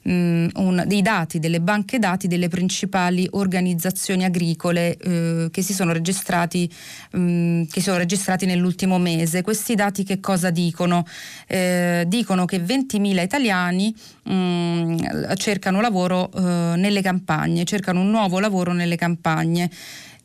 [0.02, 5.72] mh, mm, un, dei dati delle banche dati delle principali organizzazioni agricole eh, che si
[5.72, 6.70] sono registrati
[7.12, 9.42] mh, mm, che sono registrati nell'ultimo mese.
[9.42, 11.06] Questi dati che cosa dicono?
[11.46, 14.98] Eh, dicono che 20.000 italiani mh, mm,
[15.36, 19.70] cercano lavoro eh, nelle campagne, cercano un nuovo lavoro nelle campagne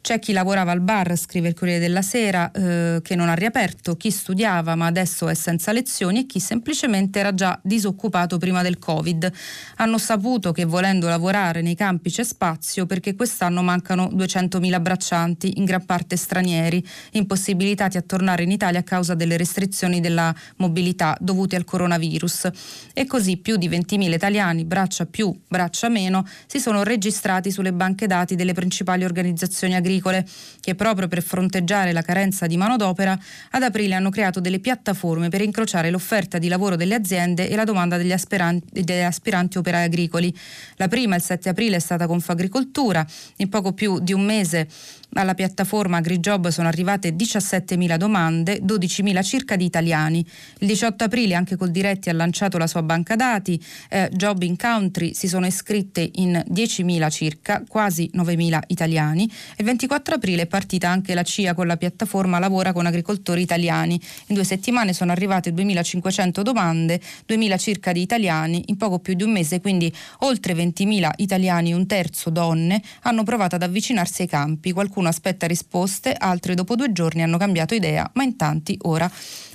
[0.06, 3.96] C'è chi lavorava al bar, scrive il Corriere della Sera, eh, che non ha riaperto,
[3.96, 8.78] chi studiava ma adesso è senza lezioni e chi semplicemente era già disoccupato prima del
[8.78, 9.32] Covid.
[9.78, 15.66] Hanno saputo che volendo lavorare nei campi c'è spazio perché quest'anno mancano 200.000 braccianti, in
[15.66, 21.56] gran parte stranieri, impossibilitati a tornare in Italia a causa delle restrizioni della mobilità dovute
[21.56, 22.50] al coronavirus.
[22.94, 28.06] E così più di 20.000 italiani, braccia più, braccia meno, si sono registrati sulle banche
[28.06, 33.18] dati delle principali organizzazioni agricole, che proprio per fronteggiare la carenza di manodopera
[33.52, 37.64] ad aprile hanno creato delle piattaforme per incrociare l'offerta di lavoro delle aziende e la
[37.64, 40.36] domanda degli aspiranti, degli aspiranti operai agricoli.
[40.76, 43.06] La prima, il 7 aprile, è stata Confagricoltura.
[43.38, 44.68] In poco più di un mese
[45.16, 50.26] alla piattaforma AgriJob sono arrivate 17.000 domande, 12.000 circa di italiani.
[50.60, 54.58] Il 18 aprile anche col Diretti ha lanciato la sua banca dati, eh, Job in
[54.58, 59.30] Country si sono iscritte in 10.000 circa, quasi 9.000 italiani.
[59.58, 64.00] Il 24 aprile è partita anche la CIA con la piattaforma Lavora con agricoltori italiani.
[64.28, 69.24] In due settimane sono arrivate 2.500 domande, 2.000 circa di italiani, in poco più di
[69.24, 74.72] un mese quindi oltre 20.000 italiani, un terzo donne, hanno provato ad avvicinarsi ai campi.
[74.72, 79.10] Qualcuno qualcuno aspetta risposte, altri dopo due giorni hanno cambiato idea, ma in tanti ora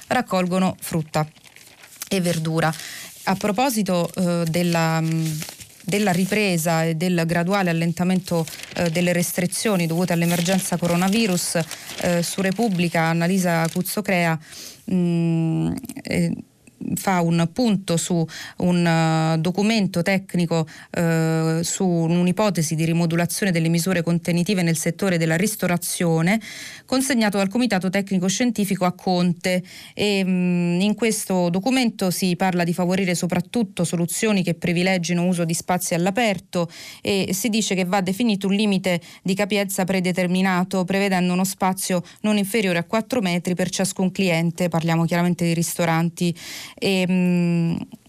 [0.08, 1.26] raccolgono frutta
[2.08, 2.72] e verdura.
[3.24, 5.02] A proposito eh, della
[5.82, 11.58] della ripresa e del graduale allentamento eh, delle restrizioni dovute all'emergenza coronavirus
[12.02, 14.38] eh, su Repubblica Annalisa Cuzzocrea
[14.84, 16.36] mh, mm, eh,
[16.94, 18.24] fa un punto su
[18.58, 20.66] un uh, documento tecnico
[20.96, 26.40] uh, su un'ipotesi di rimodulazione delle misure contenitive nel settore della ristorazione
[26.86, 29.62] consegnato dal Comitato Tecnico Scientifico a Conte.
[29.94, 35.54] E um, in questo documento si parla di favorire soprattutto soluzioni che privilegino uso di
[35.54, 36.68] spazi all'aperto
[37.00, 42.36] e si dice che va definito un limite di capienza predeterminato prevedendo uno spazio non
[42.36, 46.34] inferiore a 4 metri per ciascun cliente, parliamo chiaramente di ristoranti
[46.80, 47.99] e, mh, mm,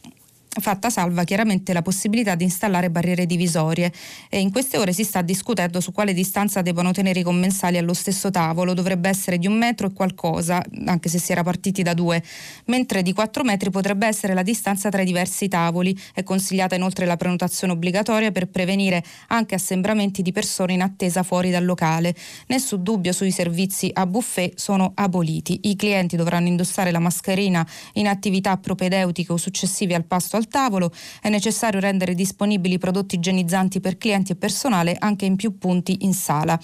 [0.59, 3.91] fatta salva chiaramente la possibilità di installare barriere divisorie
[4.29, 7.93] e in queste ore si sta discutendo su quale distanza devono tenere i commensali allo
[7.93, 11.93] stesso tavolo, dovrebbe essere di un metro e qualcosa, anche se si era partiti da
[11.93, 12.21] due,
[12.65, 15.97] mentre di quattro metri potrebbe essere la distanza tra i diversi tavoli.
[16.13, 21.49] È consigliata inoltre la prenotazione obbligatoria per prevenire anche assembramenti di persone in attesa fuori
[21.49, 22.13] dal locale.
[22.47, 25.61] Nessun dubbio sui servizi a buffet sono aboliti.
[25.63, 30.91] I clienti dovranno indossare la mascherina in attività propedeutiche o successive al pasto al tavolo,
[31.21, 36.13] è necessario rendere disponibili prodotti igienizzanti per clienti e personale anche in più punti in
[36.13, 36.59] sala.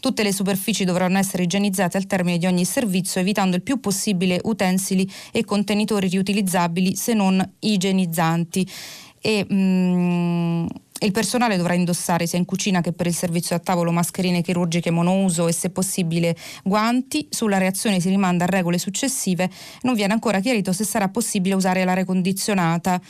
[0.00, 4.40] Tutte le superfici dovranno essere igienizzate al termine di ogni servizio, evitando il più possibile
[4.44, 8.66] utensili e contenitori riutilizzabili se non igienizzanti.
[9.20, 10.66] E, mm,
[11.00, 14.90] il personale dovrà indossare sia in cucina che per il servizio a tavolo mascherine chirurgiche
[14.90, 17.28] monouso e se possibile guanti.
[17.30, 19.48] Sulla reazione si rimanda a regole successive.
[19.82, 23.00] Non viene ancora chiarito se sarà possibile usare l'aria condizionata.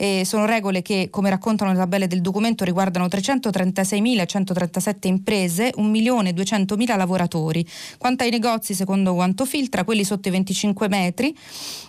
[0.00, 7.66] Eh, sono regole che, come raccontano le tabelle del documento, riguardano 336.137 imprese, 1.200.000 lavoratori.
[7.98, 11.36] Quanto ai negozi, secondo quanto filtra, quelli sotto i 25 metri,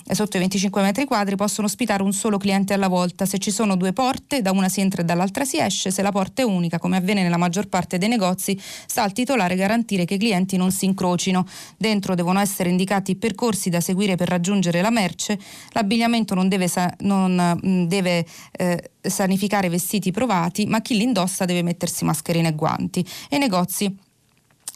[0.07, 3.27] eh, sotto i 25 metri quadri possono ospitare un solo cliente alla volta.
[3.27, 5.91] Se ci sono due porte, da una si entra e dall'altra si esce.
[5.91, 9.55] Se la porta è unica, come avviene nella maggior parte dei negozi, sta al titolare
[9.55, 11.45] garantire che i clienti non si incrocino.
[11.77, 15.37] Dentro devono essere indicati i percorsi da seguire per raggiungere la merce.
[15.73, 16.67] L'abbigliamento non deve,
[17.01, 22.49] non, mh, deve deve eh, sanificare vestiti provati, ma chi li indossa deve mettersi mascherine
[22.49, 23.05] e guanti.
[23.29, 23.95] E i negozi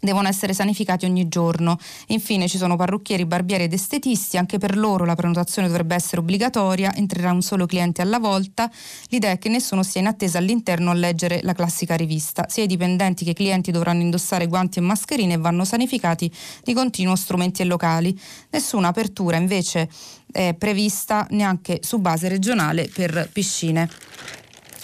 [0.04, 1.78] devono essere sanificati ogni giorno.
[2.08, 6.94] Infine ci sono parrucchieri, barbieri ed estetisti, anche per loro la prenotazione dovrebbe essere obbligatoria,
[6.96, 8.70] entrerà un solo cliente alla volta.
[9.10, 12.46] L'idea è che nessuno sia in attesa all'interno a leggere la classica rivista.
[12.50, 16.32] Sia i dipendenti che i clienti dovranno indossare guanti e mascherine e vanno sanificati
[16.64, 18.20] di continuo strumenti e locali.
[18.50, 19.90] Nessuna apertura invece
[20.32, 23.88] è prevista neanche su base regionale per piscine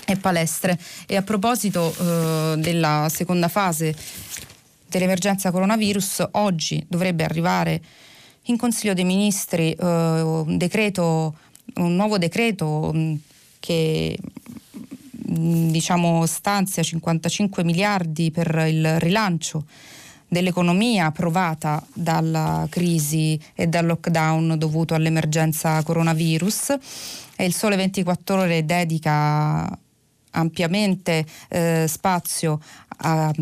[0.05, 0.77] e palestre.
[1.07, 3.95] E a proposito eh, della seconda fase
[4.89, 7.81] dell'emergenza coronavirus, oggi dovrebbe arrivare
[8.43, 11.35] in Consiglio dei Ministri eh, un, decreto,
[11.75, 13.15] un nuovo decreto mh, mm,
[13.59, 14.17] che
[15.11, 19.65] mh, mm, diciamo, stanzia 55 miliardi per il rilancio
[20.27, 26.77] dell'economia provata dalla crisi e dal lockdown dovuto all'emergenza coronavirus.
[27.35, 29.77] E il Sole 24 ore dedica
[30.31, 32.59] ampiamente eh, spazio
[33.01, 33.33] a,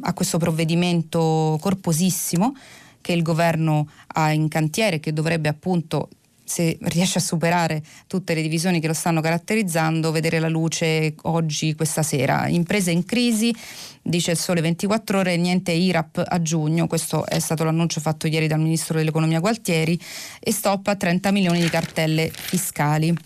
[0.00, 2.54] a questo provvedimento corposissimo
[3.00, 6.08] che il governo ha in cantiere, che dovrebbe appunto
[6.44, 11.74] se riesce a superare tutte le divisioni che lo stanno caratterizzando, vedere la luce oggi,
[11.74, 12.46] questa sera.
[12.48, 13.54] Imprese in crisi,
[14.02, 18.48] dice il Sole 24 ore, niente IRAP a giugno, questo è stato l'annuncio fatto ieri
[18.48, 19.98] dal Ministro dell'Economia Gualtieri,
[20.40, 23.16] e stop a 30 milioni di cartelle fiscali.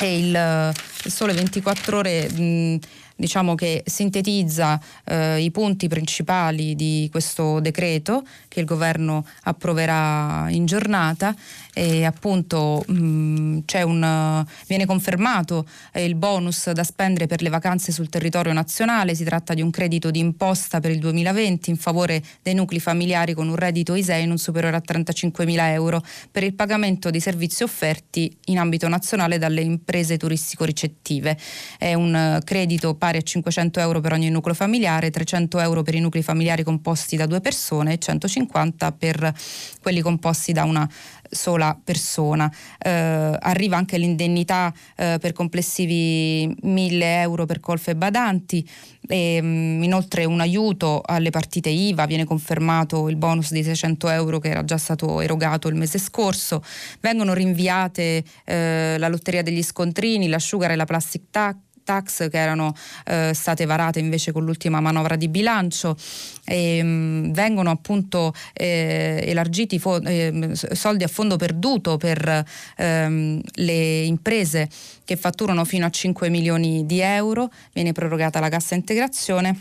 [0.00, 0.74] E il,
[1.04, 2.28] il Sole 24 ore...
[2.28, 2.78] Mh,
[3.16, 10.66] diciamo che sintetizza eh, i punti principali di questo decreto che il governo approverà in
[10.66, 11.34] giornata
[11.78, 17.92] e appunto mh, mm, un, viene confermato eh, il bonus da spendere per le vacanze
[17.92, 22.22] sul territorio nazionale, si tratta di un credito di imposta per il 2020 in favore
[22.40, 26.54] dei nuclei familiari con un reddito ISEE non superiore a 35 mila euro per il
[26.54, 31.36] pagamento dei servizi offerti in ambito nazionale dalle imprese turistico-ricettive.
[31.76, 36.00] È un credito pari a 500 euro per ogni nucleo familiare, 300 euro per i
[36.00, 39.34] nuclei familiari composti da due persone e 150 per
[39.82, 40.88] quelli composti da una
[41.30, 42.52] sola persona.
[42.78, 48.68] Eh, arriva anche l'indennità eh, per complessivi 1000 euro per colfe badanti.
[49.08, 54.08] E, mh, mm, inoltre un aiuto alle partite IVA, viene confermato il bonus di 600
[54.08, 56.62] euro che era già stato erogato il mese scorso,
[57.00, 62.74] vengono rinviate eh, la lotteria degli scontrini, l'asciugare e la plastic tax tax che erano
[63.06, 65.96] eh, state varate invece con l'ultima manovra di bilancio.
[66.44, 72.44] E, mh, mm, vengono appunto eh, elargiti fo- eh, soldi a fondo perduto per
[72.76, 74.68] ehm, le imprese
[75.04, 79.56] che fatturano fino a 5 milioni di euro, viene prorogata la cassa integrazione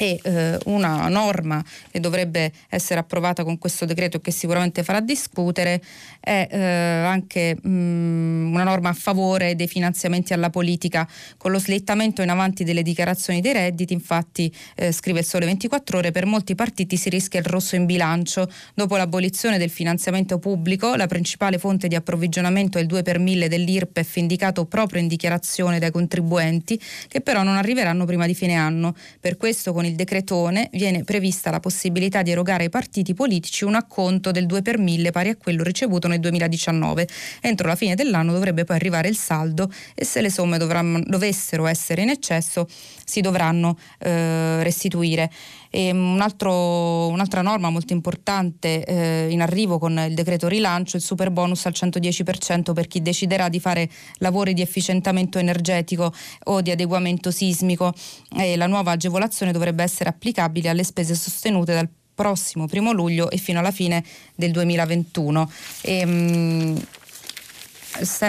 [0.00, 5.00] e eh, una norma che dovrebbe essere approvata con questo decreto e che sicuramente farà
[5.00, 5.82] discutere
[6.18, 11.06] è eh, anche mh, mm, una norma a favore dei finanziamenti alla politica.
[11.36, 15.98] Con lo slittamento in avanti delle dichiarazioni dei redditi infatti eh, scrive il Sole 24
[15.98, 18.50] ore per molti partiti si rischia il rosso in bilancio.
[18.72, 23.48] Dopo l'abolizione del finanziamento pubblico la principale fonte di approvvigionamento è il 2 per 1000
[23.48, 28.94] dell'IRPEF indicato proprio in dichiarazione dai contribuenti che però non arriveranno prima di fine anno.
[29.20, 33.64] Per questo con il il decretone viene prevista la possibilità di erogare ai partiti politici
[33.64, 37.06] un acconto del 2 per 1000 pari a quello ricevuto nel 2019.
[37.40, 41.66] Entro la fine dell'anno dovrebbe poi arrivare il saldo e se le somme dovranno, dovessero
[41.66, 42.66] essere in eccesso
[43.04, 45.30] si dovranno eh, restituire.
[45.70, 51.02] E un altro, un'altra norma molto importante eh, in arrivo con il decreto rilancio, il
[51.02, 56.12] super bonus al 110% per chi deciderà di fare lavori di efficientamento energetico
[56.44, 57.94] o di adeguamento sismico
[58.36, 63.38] e la nuova agevolazione dovrebbe essere applicabile alle spese sostenute dal prossimo primo luglio e
[63.38, 64.04] fino alla fine
[64.34, 65.50] del 2021.
[65.82, 66.82] E, mh,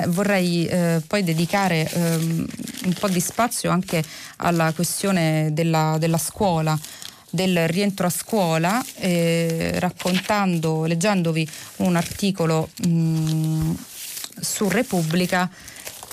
[0.07, 2.47] vorrei eh, poi dedicare ehm,
[2.85, 4.03] un po' di spazio anche
[4.37, 6.77] alla questione della, della scuola
[7.31, 13.73] del rientro a scuola, eh, raccontando, leggendovi un articolo mh, mm,
[14.39, 15.49] su Repubblica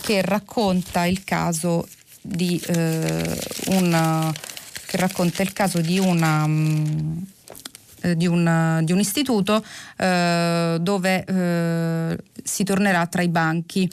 [0.00, 1.86] che racconta il caso
[2.22, 4.32] di eh, una
[4.90, 6.52] il caso di una mh,
[8.06, 9.62] mm, di un, di un, istituto
[9.96, 13.90] eh, dove eh, si tornerà tra i banchi.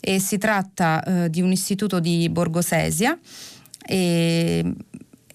[0.00, 3.18] E si tratta eh, di un istituto di Borgosesia.
[3.84, 4.64] E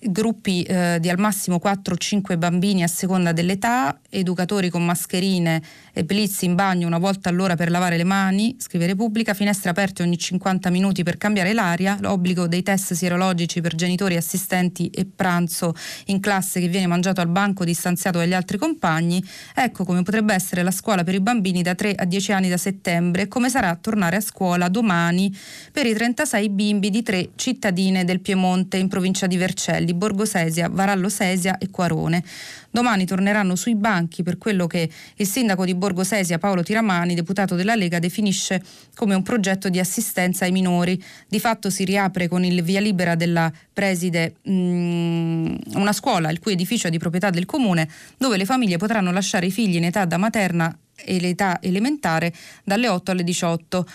[0.07, 5.61] gruppi eh, di al massimo 4-5 bambini a seconda dell'età, educatori con mascherine
[5.93, 10.03] e blitz in bagno una volta all'ora per lavare le mani, scrive Repubblica, finestre aperte
[10.03, 15.73] ogni 50 minuti per cambiare l'aria, l'obbligo dei test sierologici per genitori, assistenti e pranzo
[16.07, 19.23] in classe che viene mangiato al banco distanziato dagli altri compagni,
[19.55, 22.57] ecco come potrebbe essere la scuola per i bambini da 3 a 10 anni da
[22.57, 25.35] settembre e come sarà tornare a scuola domani
[25.71, 30.67] per i 36 bimbi di tre cittadine del Piemonte in provincia di Vercelli di Borgosesia,
[30.69, 32.23] Varallo Sesia e Quarone.
[32.69, 37.75] Domani torneranno sui banchi per quello che il sindaco di Borgosesia Paolo Tiramani, deputato della
[37.75, 38.61] Lega, definisce
[38.95, 41.01] come un progetto di assistenza ai minori.
[41.27, 46.39] Di fatto si riapre con il via libera della preside mh, mm, una scuola il
[46.39, 49.85] cui edificio è di proprietà del comune dove le famiglie potranno lasciare i figli in
[49.85, 52.33] età da materna e l'età elementare
[52.63, 53.85] dalle 8 alle 18.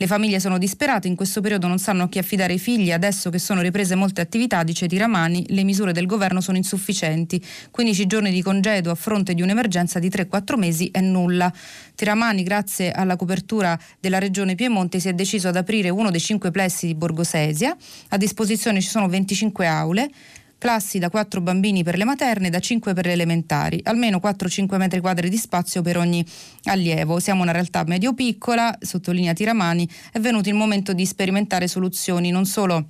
[0.00, 3.30] Le famiglie sono disperate, in questo periodo non sanno a chi affidare i figli, adesso
[3.30, 7.44] che sono riprese molte attività, dice Tiramani, le misure del governo sono insufficienti.
[7.72, 11.52] 15 giorni di congedo a fronte di un'emergenza di 3-4 mesi è nulla.
[11.96, 16.52] Tiramani, grazie alla copertura della regione Piemonte, si è deciso ad aprire uno dei cinque
[16.52, 17.76] plessi di Borgosesia.
[18.10, 20.10] A disposizione ci sono 25 aule
[20.58, 24.76] classi da 4 bambini per le materne e da 5 per le elementari, almeno 4-5
[24.76, 26.24] metri quadri di spazio per ogni
[26.64, 27.20] allievo.
[27.20, 32.86] Siamo una realtà medio-piccola, sottolinea Tiramani, è venuto il momento di sperimentare soluzioni non solo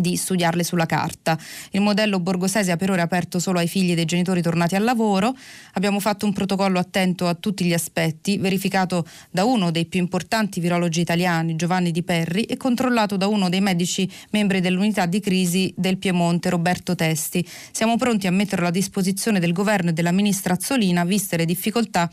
[0.00, 1.38] di studiarle sulla carta.
[1.70, 5.34] Il modello Borgosese per ora aperto solo ai figli dei genitori tornati al lavoro.
[5.74, 10.60] Abbiamo fatto un protocollo attento a tutti gli aspetti, verificato da uno dei più importanti
[10.60, 15.72] virologi italiani, Giovanni Di Perri, e controllato da uno dei medici membri dell'unità di crisi
[15.76, 17.46] del Piemonte, Roberto Testi.
[17.70, 22.10] Siamo pronti a metterlo a disposizione del governo e della ministra Azzolina, viste le difficoltà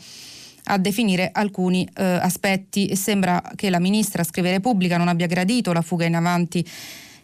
[0.70, 5.72] a definire alcuni eh, aspetti e sembra che la ministra, scrive Repubblica, non abbia gradito
[5.72, 6.66] la fuga in avanti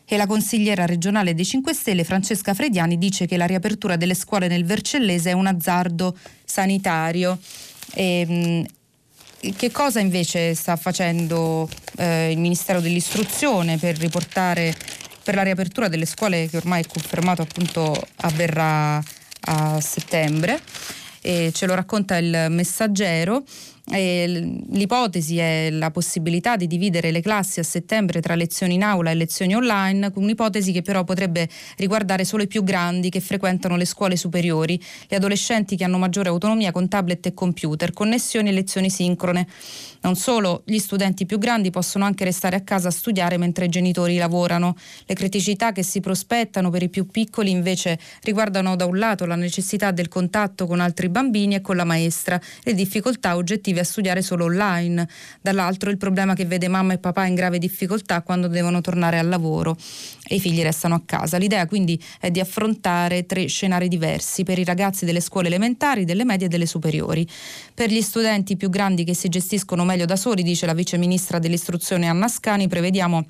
[0.06, 4.48] e la consigliera regionale dei 5 Stelle Francesca Frediani dice che la riapertura delle scuole
[4.48, 7.38] nel Vercellese è un azzardo sanitario.
[7.94, 8.66] E, ehm,
[9.56, 14.74] che cosa invece sta facendo eh, il Ministero dell'Istruzione per riportare
[15.22, 19.02] per la riapertura delle scuole che ormai è confermato appunto avverrà
[19.46, 20.60] a settembre?
[21.20, 23.42] E ce lo racconta il messaggero.
[23.86, 29.10] Eh, l'ipotesi è la possibilità di dividere le classi a settembre tra lezioni in aula
[29.10, 33.84] e lezioni online, un'ipotesi che però potrebbe riguardare solo i più grandi che frequentano le
[33.84, 38.88] scuole superiori, gli adolescenti che hanno maggiore autonomia con tablet e computer, connessioni e lezioni
[38.88, 39.46] sincrone.
[40.04, 43.68] Non solo, gli studenti più grandi possono anche restare a casa a studiare mentre i
[43.70, 44.76] genitori lavorano.
[45.06, 49.34] Le criticità che si prospettano per i più piccoli invece riguardano da un lato la
[49.34, 54.20] necessità del contatto con altri bambini e con la maestra, le difficoltà oggettive a studiare
[54.20, 55.08] solo online,
[55.40, 59.28] dall'altro il problema che vede mamma e papà in grave difficoltà quando devono tornare al
[59.28, 59.74] lavoro
[60.28, 61.38] e i figli restano a casa.
[61.38, 66.26] L'idea quindi è di affrontare tre scenari diversi per i ragazzi delle scuole elementari, delle
[66.26, 67.26] medie e delle superiori.
[67.72, 70.96] Per gli studenti più grandi che si gestiscono meglio meglio da soli, dice la vice
[70.98, 73.24] ministra dell'istruzione Anna Scani, prevediamo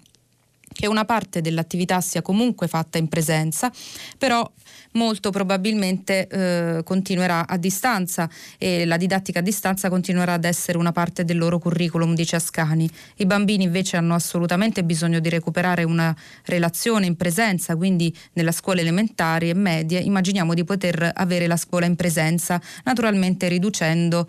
[0.73, 3.71] che una parte dell'attività sia comunque fatta in presenza,
[4.17, 4.51] però
[4.93, 10.91] molto probabilmente eh, continuerà a distanza e la didattica a distanza continuerà ad essere una
[10.91, 12.89] parte del loro curriculum, dice Ascani.
[13.17, 18.81] I bambini invece hanno assolutamente bisogno di recuperare una relazione in presenza, quindi nella scuola
[18.81, 24.27] elementare e medie immaginiamo di poter avere la scuola in presenza, naturalmente riducendo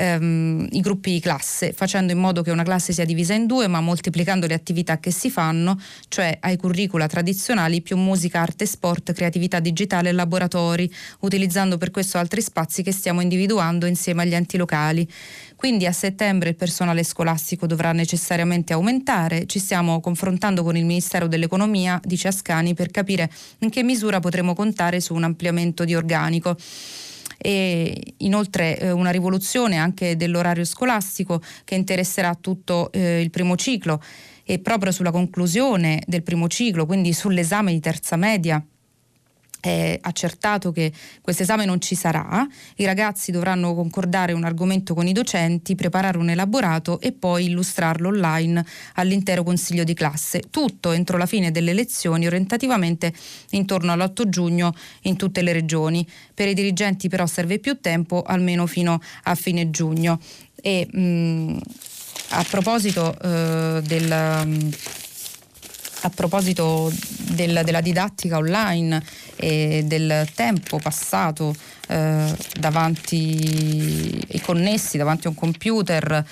[0.00, 3.66] ehm, i gruppi di classe, facendo in modo che una classe sia divisa in due,
[3.66, 5.78] ma moltiplicando le attività che si fanno,
[6.08, 10.90] cioè ai curricula tradizionali più musica, arte, sport, creatività digitale e laboratori,
[11.20, 15.06] utilizzando per questo altri spazi che stiamo individuando insieme agli enti locali.
[15.54, 19.44] Quindi a settembre il personale scolastico dovrà necessariamente aumentare.
[19.44, 24.54] Ci stiamo confrontando con il Ministero dell'Economia, dice Ascani, per capire in che misura potremo
[24.54, 26.56] contare su un ampliamento di organico
[27.40, 34.00] e inoltre eh, una rivoluzione anche dell'orario scolastico che interesserà tutto eh, il primo ciclo.
[34.44, 38.60] E proprio sulla conclusione del primo ciclo, quindi sull'esame di terza media
[39.60, 42.46] è accertato che questo esame non ci sarà,
[42.76, 48.08] i ragazzi dovranno concordare un argomento con i docenti, preparare un elaborato e poi illustrarlo
[48.08, 53.12] online all'intero consiglio di classe, tutto entro la fine delle lezioni, orientativamente
[53.50, 56.06] intorno all'8 giugno in tutte le regioni.
[56.34, 60.18] Per i dirigenti però serve più tempo, almeno fino a fine giugno.
[60.62, 61.58] E, mh,
[62.30, 64.70] a proposito eh, del
[66.02, 66.92] a proposito
[67.30, 69.02] del, della didattica online
[69.36, 71.54] e del tempo passato
[71.88, 76.24] eh, davanti e connessi davanti a un computer,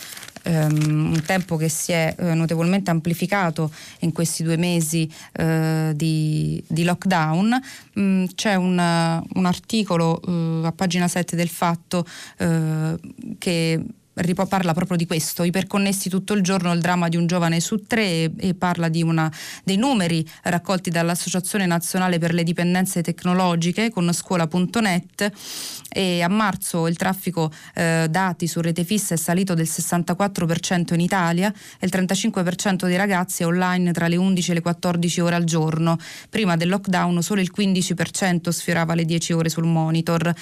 [0.42, 6.62] ehm, un tempo che si è eh, notevolmente amplificato in questi due mesi eh, di,
[6.66, 7.60] di, lockdown.
[7.98, 8.78] Mm, c'è un,
[9.34, 12.06] un articolo eh, a pagina 7 del Fatto
[12.38, 12.96] eh,
[14.24, 17.84] che parla proprio di questo, iperconnessi tutto il giorno, il dramma di un giovane su
[17.86, 19.30] tre e, parla di una,
[19.62, 25.30] dei numeri raccolti dall'Associazione Nazionale per le Dipendenze Tecnologiche con scuola.net
[25.88, 31.00] e a marzo il traffico eh, dati su rete fissa è salito del 64% in
[31.00, 35.34] Italia e il 35% dei ragazzi è online tra le 11 e le 14 ore
[35.36, 35.96] al giorno.
[36.28, 40.32] Prima del lockdown solo il 15% sfiorava le 10 ore sul monitor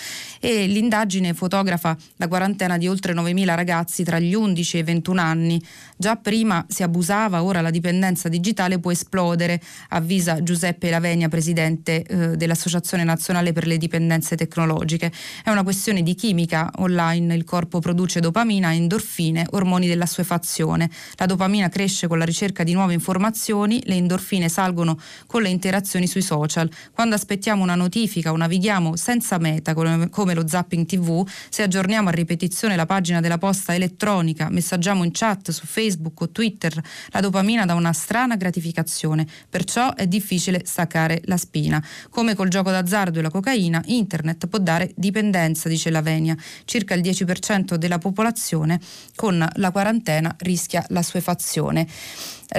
[0.40, 4.82] e l'indagine fotografa la quarantena di oltre 9.000 ragazzi ragazzi tra gli 11 e i
[4.84, 5.60] 21 anni.
[5.96, 12.36] Già prima si abusava, ora la dipendenza digitale può esplodere, avvisa Giuseppe Lavenia, presidente eh,
[12.36, 15.10] dell'Associazione Nazionale per le Dipendenze Tecnologiche.
[15.42, 20.88] È una questione di chimica online, il corpo produce dopamina e endorfine, ormoni della suefazione.
[21.16, 24.96] La dopamina cresce con la ricerca di nuove informazioni, le endorfine salgono
[25.26, 26.70] con le interazioni sui social.
[26.92, 32.12] Quando aspettiamo una notifica o navighiamo senza meta come lo zapping TV, se aggiorniamo a
[32.12, 36.78] ripetizione la pagina della posta risposta elettronica, messaggiamo in chat su Facebook o Twitter,
[37.08, 41.82] la dopamina dà una strana gratificazione, perciò è difficile staccare la spina.
[42.10, 46.36] Come col gioco d'azzardo e la cocaina, internet può dare dipendenza, dice Lavenia.
[46.64, 48.78] Circa il 10% della popolazione
[49.14, 51.86] con la quarantena rischia la suefazione.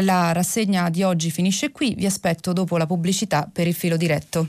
[0.02, 4.48] La rassegna di oggi finisce qui, vi aspetto dopo la pubblicità per il filo diretto.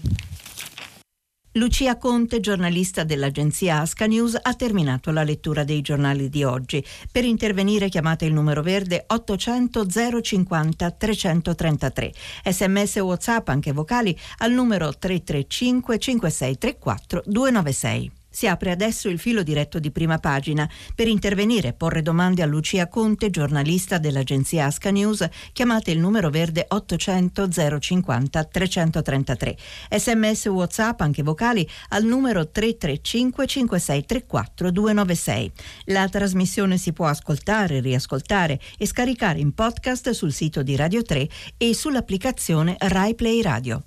[1.59, 6.85] Lucia Conte, giornalista dell'agenzia Asca News, ha terminato la lettura dei giornali di oggi.
[7.11, 9.87] Per intervenire chiamate il numero verde 800
[10.23, 12.13] 050 333.
[12.45, 18.18] Sms o WhatsApp anche vocali al numero 335 5634 296.
[18.39, 20.71] Si apre adesso il filo diretto di prima pagina.
[20.95, 26.31] Per intervenire e porre domande a Lucia Conte, giornalista dell'agenzia Asca News, chiamate il numero
[26.31, 27.49] verde 800
[27.81, 29.57] 050 333.
[29.91, 35.53] Sms WhatsApp, anche vocali, al numero 335 5634 296.
[35.87, 41.29] La trasmissione si può ascoltare, riascoltare e scaricare in podcast sul sito di Radio 3
[41.57, 43.83] e sull'applicazione Rai Play Radio.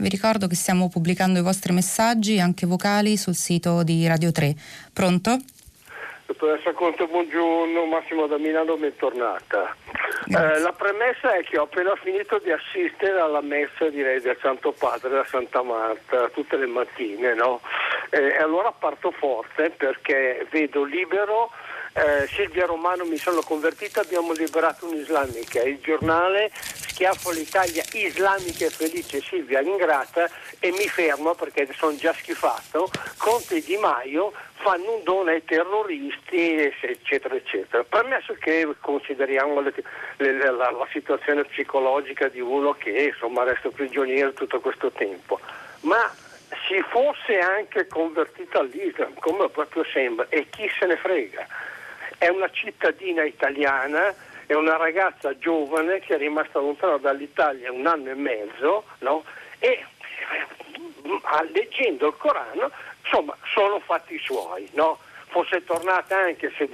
[0.00, 4.54] Vi ricordo che stiamo pubblicando i vostri messaggi, anche vocali, sul sito di Radio 3.
[4.92, 5.36] Pronto?
[6.24, 9.74] Dottoressa Conte, buongiorno, Massimo da Milano, bentornata.
[10.28, 14.70] Eh, la premessa è che ho appena finito di assistere alla messa direi del Santo
[14.70, 17.60] Padre da Santa Marta tutte le mattine, no?
[18.10, 21.50] eh, e allora parto forte perché vedo libero
[21.98, 28.70] eh, Silvia Romano mi sono convertita, abbiamo liberato un'islamica, il giornale schiaffo l'Italia islamica e
[28.70, 30.30] felice Silvia l'ingrata
[30.60, 35.44] e mi fermo perché sono già schifato, Conte e Di Maio fanno un dono ai
[35.44, 37.82] terroristi eccetera eccetera.
[37.82, 39.74] Permesso che consideriamo le,
[40.18, 45.40] le, la, la, situazione psicologica di uno che insomma resta prigioniero tutto questo tempo,
[45.80, 46.12] ma
[46.68, 51.46] si fosse anche convertito all'Islam, come proprio sembra, e chi se ne frega
[52.18, 54.14] è una cittadina italiana,
[54.46, 59.24] è una ragazza giovane che è rimasta lontana dall'Italia un anno e mezzo no?
[59.58, 59.84] e
[61.02, 62.70] eh, leggendo il Corano
[63.02, 64.68] insomma sono fatti suoi.
[64.72, 64.98] No?
[65.28, 66.68] fosse tornata anche se,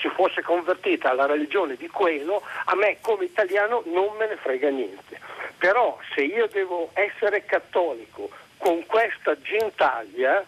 [0.00, 4.70] si fosse convertita alla religione di quello, a me come italiano non me ne frega
[4.70, 5.20] niente.
[5.58, 10.44] Però se io devo essere cattolico con questa gentaglia,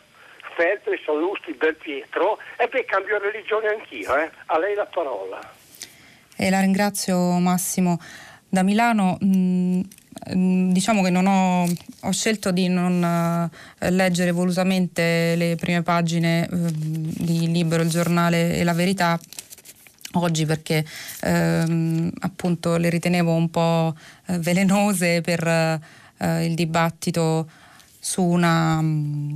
[0.60, 4.30] Feltri, Sallusti, Belpietro, e beh cambio religione anch'io, eh.
[4.44, 5.40] a lei la parola.
[6.36, 7.98] E la ringrazio Massimo.
[8.46, 9.80] Da Milano mm,
[10.34, 11.64] mm, diciamo che non ho,
[12.02, 18.56] ho, scelto di non uh, leggere volutamente le prime pagine uh, di Libero, il giornale
[18.56, 19.18] e la verità
[20.14, 20.84] oggi perché
[21.22, 23.94] uh, appunto le ritenevo un po'
[24.26, 25.46] eh, velenose per
[26.20, 27.48] eh, il dibattito
[28.02, 28.82] su una,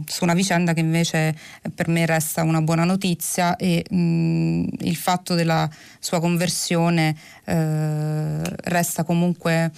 [0.06, 1.36] su una, vicenda che invece
[1.74, 9.04] per me resta una buona notizia e mh, il fatto della sua conversione eh, resta
[9.04, 9.70] comunque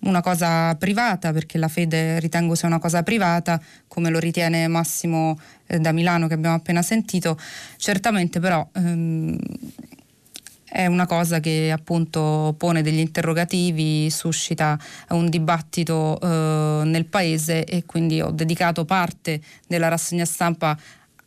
[0.00, 5.38] una cosa privata perché la fede ritengo sia una cosa privata come lo ritiene Massimo
[5.66, 7.38] eh, da Milano che abbiamo appena sentito.
[7.76, 9.38] Certamente però ehm,
[10.72, 14.78] è una cosa che appunto pone degli interrogativi, suscita
[15.10, 20.74] un dibattito eh, nel paese e quindi ho dedicato parte della rassegna stampa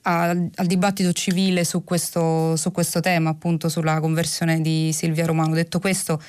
[0.01, 5.53] al, al dibattito civile su questo, su questo, tema, appunto sulla conversione di Silvia Romano.
[5.53, 6.19] Detto questo,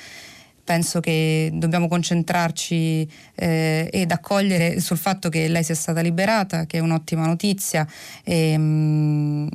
[0.63, 6.77] penso che dobbiamo concentrarci eh, ed accogliere sul fatto che lei sia stata liberata, che
[6.77, 7.87] è un'ottima notizia.
[8.23, 9.47] E, mh, mm,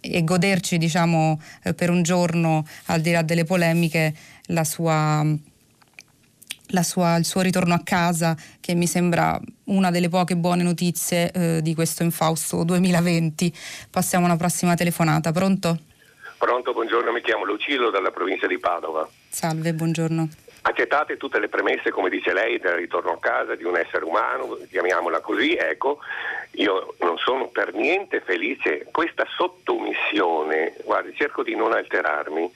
[0.00, 4.14] e goderci diciamo, eh, per un giorno, al di là delle polemiche,
[4.46, 5.24] la sua,
[6.68, 11.30] la sua, il suo ritorno a casa, che mi sembra una delle poche buone notizie
[11.32, 13.52] eh, di questo infausto 2020.
[13.90, 15.32] Passiamo alla prossima telefonata.
[15.32, 15.78] Pronto?
[16.38, 19.06] Pronto, buongiorno, mi chiamo Lucillo dalla provincia di Padova.
[19.28, 20.28] Salve, buongiorno.
[20.62, 24.58] Accettate tutte le premesse, come dice lei, del ritorno a casa di un essere umano,
[24.68, 26.00] chiamiamola così, ecco,
[26.52, 28.86] io non sono per niente felice.
[28.90, 32.52] Questa sottomissione, guardi, cerco di non alterarmi,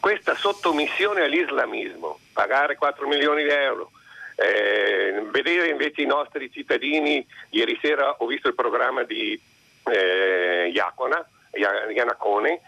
[0.00, 3.90] questa sottomissione all'islamismo, pagare 4 milioni di euro,
[4.36, 9.40] eh, vedere invece i nostri cittadini, ieri sera ho visto il programma di
[9.84, 12.60] eh, Iacona, Ianacone,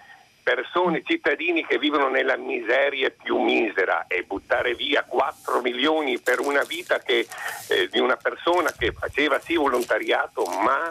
[0.47, 6.62] persone, cittadini che vivono nella miseria più misera e buttare via 4 milioni per una
[6.62, 7.26] vita che,
[7.66, 10.88] eh, di una persona che faceva sì volontariato, ma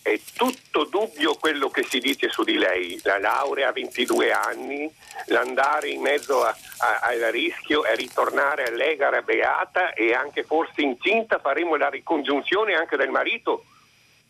[0.00, 4.88] è tutto dubbio quello che si dice su di lei, la laurea a 22 anni,
[5.26, 11.40] l'andare in mezzo a, a, al rischio e ritornare all'egara beata e anche forse incinta
[11.40, 13.64] faremo la ricongiunzione anche del marito.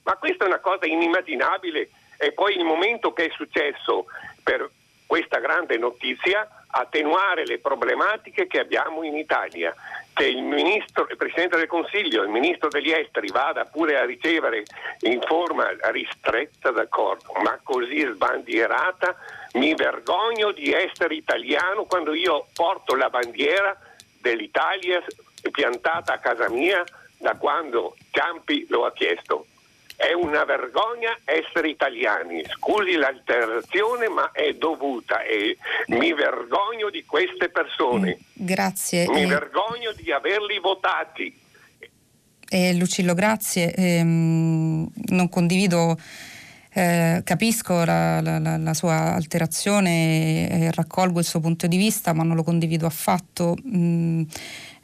[0.05, 4.07] Ma questa è una cosa inimmaginabile e poi il momento che è successo
[4.49, 4.67] per
[5.07, 9.75] questa grande notizia, attenuare le problematiche che abbiamo in Italia.
[10.15, 14.63] Che il, ministro, il Presidente del Consiglio, il Ministro degli Esteri vada pure a ricevere
[15.01, 19.15] in forma ristretta, d'accordo, ma così sbandierata,
[19.53, 23.79] mi vergogno di essere italiano quando io porto la bandiera
[24.19, 25.05] dell'Italia
[25.53, 26.83] piantata a casa mia
[27.19, 29.47] da quando Ciampi lo ha chiesto.
[29.99, 37.49] È una vergogna essere italiani, scusi l'alterazione ma è dovuta e mi vergogno di queste
[37.49, 38.17] persone.
[38.17, 39.09] Mm, grazie.
[39.09, 39.27] Mi eh...
[39.27, 41.37] vergogno di averli votati.
[42.49, 43.75] Eh, Lucillo, grazie.
[43.75, 45.99] Eh, non condivido,
[46.75, 52.23] eh, capisco la, la, la, sua alterazione e raccolgo il suo punto di vista, ma
[52.23, 53.57] non lo condivido affatto.
[53.67, 54.23] Mm,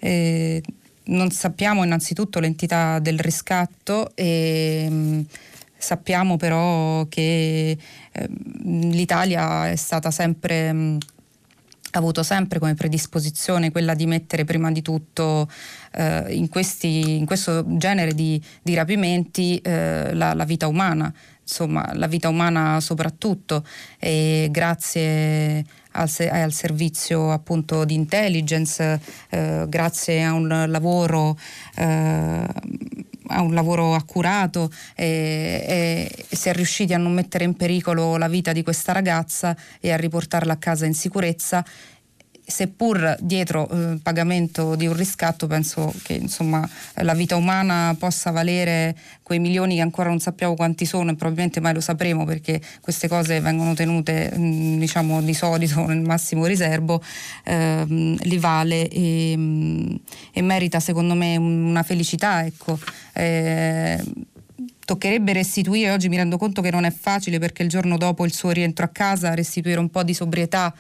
[0.01, 0.61] eh,
[1.07, 5.21] non sappiamo innanzitutto l'entità del riscatto e mm,
[5.77, 7.77] sappiamo però che
[8.13, 8.29] eh,
[8.63, 10.97] l'Italia è stata sempre mm,
[11.95, 15.49] ha avuto sempre come predisposizione quella di mettere prima di tutto
[15.93, 21.89] eh, in, questi, in, questo genere di, di rapimenti eh, la, la, vita umana, insomma
[21.95, 23.65] la vita umana soprattutto.
[24.01, 31.37] E grazie al, al servizio appunto di intelligence, eh, grazie a un lavoro
[31.77, 32.47] eh,
[33.29, 35.65] a un lavoro accurato e,
[36.29, 39.93] e, si è riusciti a non mettere in pericolo la vita di questa ragazza e
[39.93, 41.65] a riportarla a casa in sicurezza
[42.47, 48.95] seppur dietro eh, pagamento di un riscatto penso che insomma, la vita umana possa valere
[49.23, 53.09] quei milioni che ancora non sappiamo quanti sono e probabilmente mai lo sapremo perché queste
[53.09, 57.03] cose vengono tenute mh, mm, diciamo di solito nel massimo riservo
[57.45, 59.95] ehm, li vale e, mh, mm,
[60.33, 62.79] e, merita secondo me una felicità ecco.
[63.15, 64.03] eh,
[64.85, 68.35] toccherebbe restituire, oggi mi rendo conto che non è facile perché il giorno dopo il
[68.35, 70.75] suo rientro a casa restituire un po' di sobrietà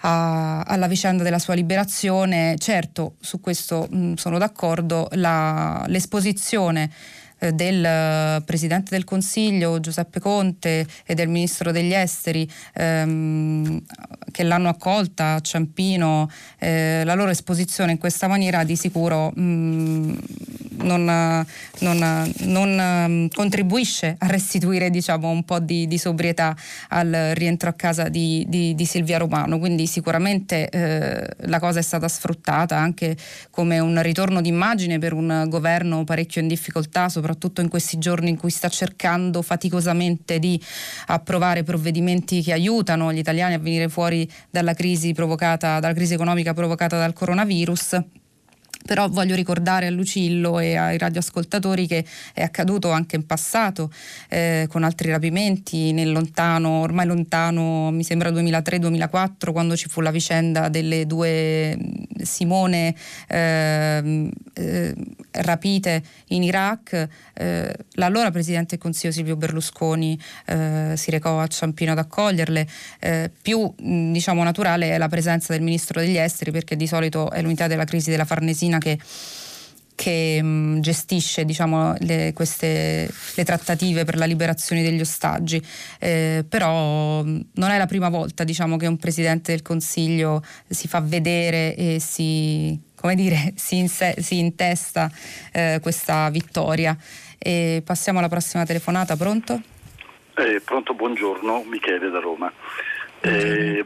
[0.00, 2.56] a, alla vicenda della sua liberazione.
[2.58, 6.90] Certo, su questo mh, sono d'accordo, la, l'esposizione
[7.38, 13.82] eh, del eh, Presidente del Consiglio Giuseppe Conte e del Ministro degli Esteri ehm,
[14.30, 19.42] che l'hanno accolta a Ciampino, eh, la loro esposizione in questa maniera di sicuro mh,
[19.42, 20.18] mm,
[20.82, 21.46] non,
[21.80, 26.56] non, non, mm, contribuisce a restituire diciamo, un po' di, di, sobrietà
[26.88, 29.58] al rientro a casa di, di, di Silvia Romano.
[29.58, 33.16] Quindi sicuramente eh, la cosa è stata sfruttata anche
[33.50, 38.30] come un ritorno d'immagine per un governo parecchio in difficoltà, soprattutto soprattutto in questi giorni
[38.30, 40.60] in cui sta cercando faticosamente di
[41.06, 44.19] approvare provvedimenti che aiutano gli italiani a venire fuori
[44.50, 45.12] dalla crisi,
[45.80, 48.19] dalla crisi economica provocata dal coronavirus
[48.84, 53.90] però voglio ricordare a Lucillo e ai radioascoltatori che è accaduto anche in passato
[54.28, 60.10] eh, con altri rapimenti nel lontano, ormai lontano, mi sembra 2003-2004, quando ci fu la
[60.10, 61.76] vicenda delle due
[62.22, 62.94] Simone
[63.28, 64.94] eh, eh,
[65.32, 67.08] rapite in Iraq.
[67.34, 72.66] Eh, l'allora Presidente del Consiglio Silvio Berlusconi eh, si recò a Ciampino ad accoglierle.
[73.00, 77.40] Eh, più diciamo, naturale è la presenza del Ministro degli Esteri perché di solito è
[77.42, 78.98] l'unità della crisi della Farnesina che
[80.00, 85.62] che mh, gestisce diciamo, le, queste, le, trattative per la liberazione degli ostaggi,
[85.98, 90.88] eh, però mh, non è la prima volta diciamo, che un Presidente del Consiglio si
[90.88, 92.80] fa vedere e si,
[93.14, 95.10] dire, si, inse- si intesta
[95.52, 96.96] eh, questa vittoria.
[97.36, 99.60] E passiamo alla prossima telefonata, pronto?
[100.36, 102.50] Eh, pronto, buongiorno, Michele da Roma.
[103.20, 103.84] Eh,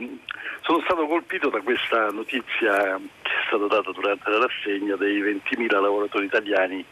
[0.65, 5.69] sono stato colpito da questa notizia che è stata data durante la rassegna dei 20.000
[5.71, 6.85] lavoratori italiani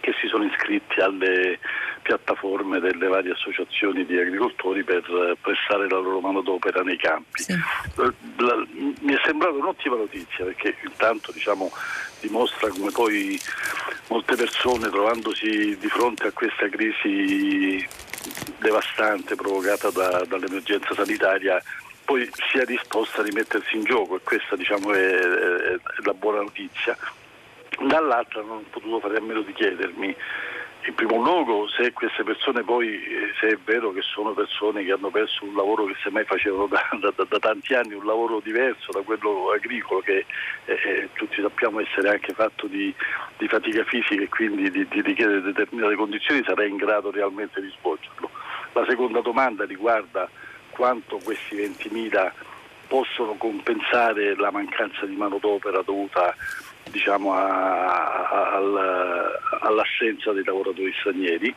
[0.00, 1.58] che si sono iscritti alle
[2.02, 5.02] piattaforme delle varie associazioni di agricoltori per
[5.40, 7.42] prestare la loro manodopera nei campi.
[7.42, 7.54] Sì.
[8.36, 8.66] La,
[9.00, 11.70] mi è sembrata un'ottima notizia perché intanto diciamo,
[12.20, 13.38] dimostra come poi
[14.08, 17.86] molte persone trovandosi di fronte a questa crisi
[18.58, 21.62] devastante provocata da, dall'emergenza sanitaria
[22.08, 26.96] poi sia disposta a rimettersi in gioco e questa diciamo, è, è, la buona notizia.
[27.86, 30.16] Dall'altra non ho potuto fare a meno di chiedermi
[30.86, 34.92] in primo luogo se queste persone poi, eh, se è vero che sono persone che
[34.92, 38.90] hanno perso un lavoro che semmai facevano da, da, da tanti anni, un lavoro diverso
[38.90, 40.24] da quello agricolo che
[40.64, 42.92] eh, eh tutti sappiamo essere anche fatto di,
[43.36, 47.70] di fatica fisica e quindi di, di richiedere determinate condizioni, sarà in grado realmente di
[47.78, 48.30] svolgerlo.
[48.72, 50.26] La seconda domanda riguarda
[50.78, 52.30] quanto questi 20.000
[52.86, 56.32] possono compensare la mancanza di manodopera dovuta
[56.88, 61.52] diciamo, a, a, a, all'assenza dei lavoratori stranieri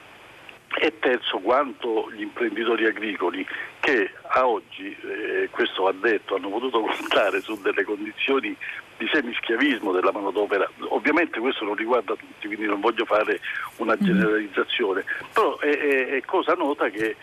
[0.74, 3.46] e terzo quanto gli imprenditori agricoli
[3.80, 8.58] che a oggi, eh, questo va detto, hanno potuto contare su delle condizioni
[8.98, 10.68] di semischiavismo della manodopera.
[10.90, 13.40] Ovviamente questo non riguarda tutti, quindi non voglio fare
[13.78, 14.04] una mm.
[14.04, 17.16] generalizzazione, però è, è, è cosa nota che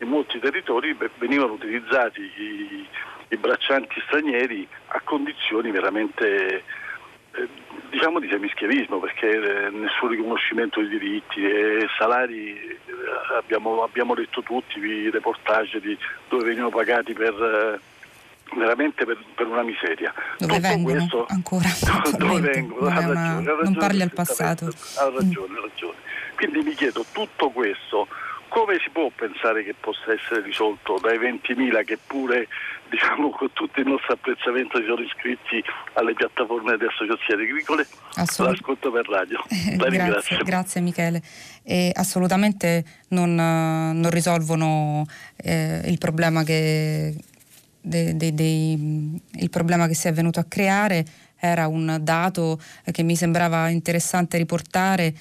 [0.00, 2.86] in molti territori venivano utilizzati i,
[3.28, 6.62] i braccianti stranieri a condizioni veramente
[7.32, 7.48] eh,
[7.90, 12.78] diciamo di semischiavismo perché eh, nessun riconoscimento di diritti e salari eh,
[13.36, 15.96] abbiamo, abbiamo, letto tutti i reportage di
[16.28, 17.78] dove venivano pagati per
[18.56, 20.12] veramente per, per, una miseria.
[20.38, 21.68] Dove Tutto vengono questo, ancora?
[22.18, 22.88] dove vengono?
[22.88, 24.64] Ha ragione, ha ragione, non parli al passato.
[24.96, 25.96] Ha ragione, ha ragione.
[26.34, 28.08] Quindi mi chiedo, tutto questo
[28.50, 32.48] come si può pensare che possa essere risolto dai 20.000 che pure
[32.90, 35.62] diciamo, con tutto il nostro apprezzamento si sono iscritti
[35.94, 37.86] alle piattaforme delle associazioni agricole?
[38.16, 39.38] L'ascolto per radio.
[39.78, 41.22] La grazie, grazie Michele.
[41.62, 47.14] E assolutamente non, non risolvono eh, il, problema che,
[47.80, 51.04] de, de, de, il problema che si è venuto a creare.
[51.38, 55.14] Era un dato che mi sembrava interessante riportare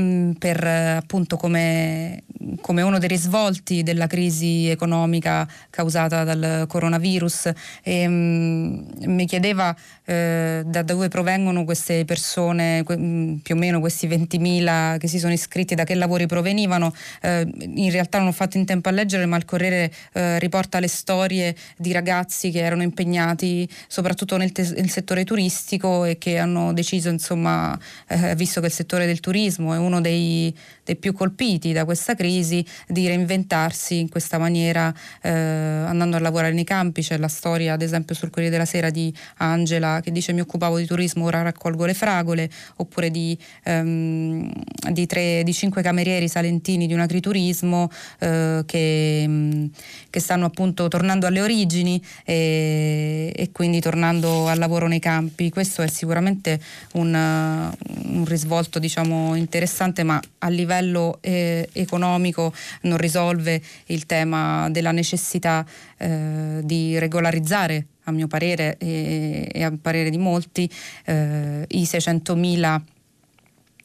[0.00, 2.22] Mm, per appunto come,
[2.62, 9.76] come, uno dei risvolti della crisi economica causata dal coronavirus e um, mi chiedeva
[10.06, 15.18] eh, da dove provengono queste persone, que, mm, più o meno questi 20.000 che si
[15.18, 16.94] sono iscritti, da che lavori provenivano.
[17.20, 20.80] Eh, in realtà non ho fatto in tempo a leggere, ma il Corriere eh, riporta
[20.80, 26.38] le storie di ragazzi che erano impegnati soprattutto nel, te- nel settore turistico e che
[26.38, 27.78] hanno deciso, insomma,
[28.08, 30.54] eh, visto che il settore del turismo è uno dei,
[30.84, 36.52] dei, più colpiti da questa crisi, di reinventarsi in questa maniera eh, andando a lavorare
[36.52, 37.02] nei campi.
[37.02, 40.78] C'è la storia, ad esempio, sul Corriere della Sera di Angela che dice mi occupavo
[40.78, 44.50] di turismo, ora raccolgo le fragole, oppure di, ehm,
[44.90, 49.66] di, tre, di cinque camerieri salentini di un agriturismo eh, che, mm,
[50.10, 55.50] che, stanno appunto tornando alle origini e, e, quindi tornando al lavoro nei campi.
[55.50, 56.60] Questo è sicuramente
[56.94, 60.71] un, un risvolto diciamo, interessante, ma a livello
[61.20, 62.52] eh, economico
[62.82, 65.64] non risolve il tema della necessità
[65.98, 70.68] eh, di regolarizzare a mio parere e, e a parere di molti,
[71.04, 72.80] eh, i 600.000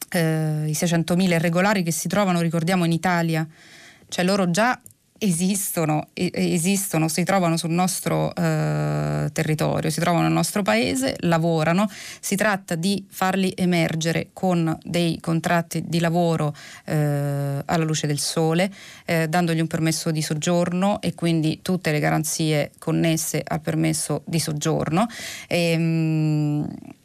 [0.10, 3.46] eh, i 600.000 irregolari che si trovano, ricordiamo, in Italia,
[4.08, 4.80] cioè loro già
[5.20, 11.90] esistono, esistono, si trovano sul nostro eh, territorio, si trovano nel nostro paese, lavorano,
[12.20, 16.56] si tratta di farli emergere con dei contratti di lavoro
[16.86, 18.72] eh, alla luce del sole,
[19.06, 24.40] eh, dandogli un permesso di soggiorno e quindi tutte le garanzie connesse al permesso di
[24.40, 25.08] soggiorno.
[25.48, 26.96] E, ehm, mh,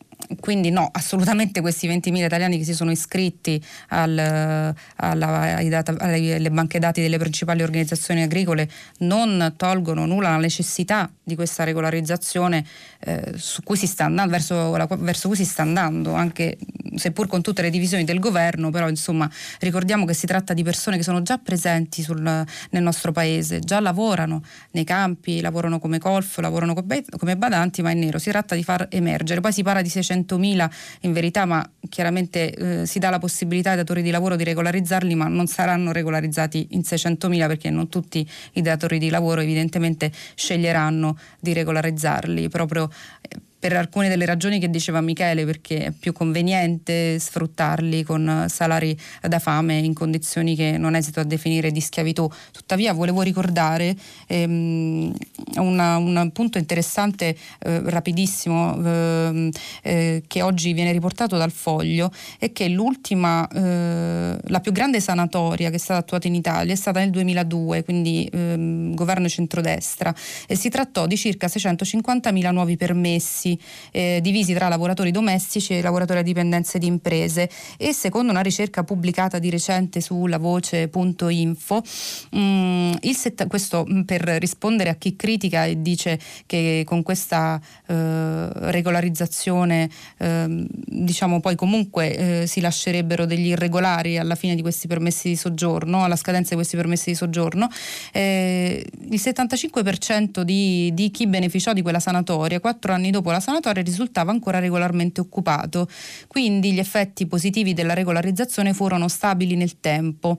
[0.41, 6.79] quindi no, assolutamente questi 20.000 italiani che si sono iscritti al, alla, data, alle banche
[6.79, 8.69] dati delle principali organizzazioni agricole
[8.99, 12.65] non tolgono nulla la necessità di questa regolarizzazione
[13.01, 16.57] eh, cui andando, verso, la, verso cui si sta andando, anche
[16.95, 19.31] seppur con tutte le divisioni del governo, però insomma
[19.61, 23.81] ricordiamo che si tratta di persone che sono già presenti sul, nel nostro paese, già
[23.81, 28.63] lavorano nei campi, lavorano come colf, lavorano come badanti, ma è nero, si tratta di
[28.63, 29.41] far emergere.
[29.41, 29.89] Poi si parla di
[30.25, 30.71] 600.000
[31.01, 35.15] in verità, ma chiaramente eh, si dà la possibilità ai datori di lavoro di regolarizzarli,
[35.15, 41.19] ma non saranno regolarizzati in 600.000 perché non tutti i datori di lavoro evidentemente sceglieranno
[41.41, 47.17] di regolarizzarli proprio eh, per alcune delle ragioni che diceva Michele, perché è più conveniente
[47.21, 52.29] sfruttarli con salari da fame in condizioni che non esito a definire di schiavitù.
[52.51, 53.95] Tuttavia volevo ricordare
[54.27, 55.15] ehm,
[55.59, 59.51] una, un punto interessante, eh, rapidissimo, eh,
[59.85, 62.11] eh, che oggi viene riportato dal foglio,
[62.41, 66.77] è che l'ultima, eh, la più grande sanatoria che è stata attuata in Italia è
[66.77, 70.13] stata nel 2002, quindi ehm, governo centrodestra,
[70.49, 73.51] e si trattò di circa 650.000 nuovi permessi
[73.91, 77.49] eh, divisi tra lavoratori domestici e lavoratori a dipendenze di imprese.
[77.77, 81.83] E secondo una ricerca pubblicata di recente su lavoce.info,
[82.31, 87.61] mh, mm, set- questo mm, per rispondere a chi critica e dice che con questa
[87.87, 89.89] eh, regolarizzazione
[90.19, 95.37] eh, diciamo poi comunque eh, si lascerebbero degli irregolari alla fine di questi permessi di
[95.37, 97.69] soggiorno, alla scadenza di questi permessi di soggiorno,
[98.13, 103.83] eh, il 75% di, di chi beneficiò di quella sanatoria quattro anni dopo la sanatoria
[103.83, 105.87] risultava ancora regolarmente occupato,
[106.27, 110.39] quindi gli effetti positivi della regolarizzazione furono stabili nel tempo.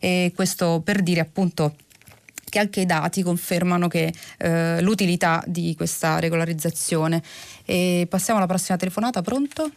[0.00, 1.74] E questo per dire appunto
[2.54, 7.20] che anche i dati confermano che, eh, l'utilità di questa regolarizzazione.
[7.64, 9.70] E passiamo alla prossima telefonata, pronto?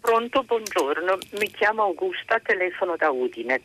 [0.00, 3.60] Pronto, buongiorno, mi chiamo Augusta, telefono da Udine.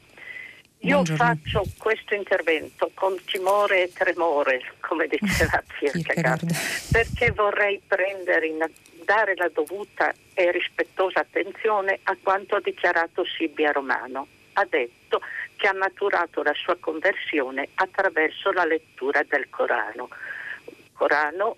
[0.86, 6.48] Io faccio questo intervento con timore e tremore, come diceva Kierkegaard,
[6.92, 7.82] perché vorrei
[8.44, 8.64] in,
[9.04, 14.28] dare la dovuta e rispettosa attenzione a quanto ha dichiarato Silvia Romano.
[14.54, 15.22] Ha detto
[15.56, 20.10] che ha maturato la sua conversione attraverso la lettura del Corano.
[20.94, 21.58] Corano,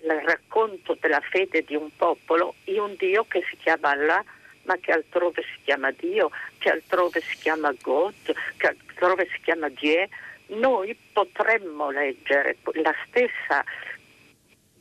[0.00, 4.22] il racconto della fede di un popolo in un Dio che si chiama Allah
[4.66, 9.68] ma che altrove si chiama Dio, che altrove si chiama God, che altrove si chiama
[9.68, 10.08] Die,
[10.48, 13.64] noi potremmo leggere la stessa,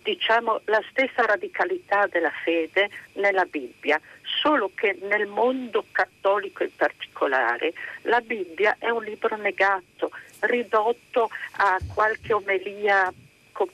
[0.03, 7.73] diciamo, la stessa radicalità della fede nella Bibbia, solo che nel mondo cattolico in particolare
[8.03, 10.11] la Bibbia è un libro negato,
[10.41, 13.11] ridotto a qualche omelia
[13.51, 13.67] con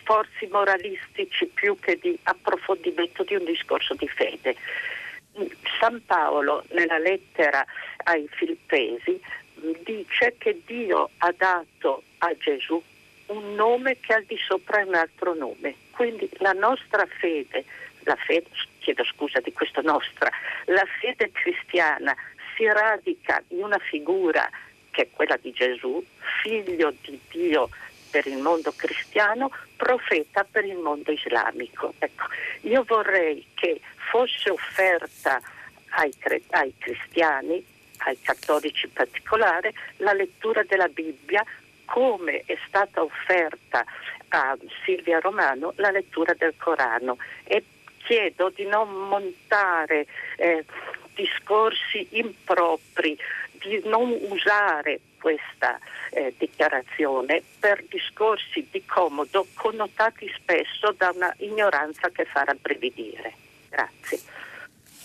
[0.00, 4.56] sforzi moralistici più che di approfondimento di un discorso di fede.
[5.78, 7.64] San Paolo nella lettera
[8.04, 9.20] ai Filippesi
[9.84, 12.82] dice che Dio ha dato a Gesù
[13.26, 15.74] un nome che al di sopra è un altro nome.
[15.90, 17.64] Quindi la nostra fede,
[18.00, 20.30] la fede, chiedo scusa di questo nostra,
[20.66, 22.14] la fede cristiana
[22.56, 24.48] si radica in una figura
[24.90, 26.04] che è quella di Gesù,
[26.42, 27.68] figlio di Dio
[28.10, 31.94] per il mondo cristiano, profeta per il mondo islamico.
[31.98, 32.24] Ecco,
[32.62, 33.80] io vorrei che
[34.10, 35.40] fosse offerta
[35.90, 36.12] ai,
[36.50, 37.64] ai cristiani,
[37.98, 41.44] ai cattolici in particolare, la lettura della Bibbia
[41.84, 43.84] come è stata offerta
[44.28, 47.64] a Silvia Romano la lettura del Corano e
[47.98, 50.06] chiedo di non montare
[50.36, 50.64] eh,
[51.14, 53.18] discorsi impropri,
[53.52, 55.78] di non usare questa
[56.10, 63.32] eh, dichiarazione per discorsi di comodo connotati spesso da una ignoranza che fa rabbrividire.
[63.68, 64.20] Grazie.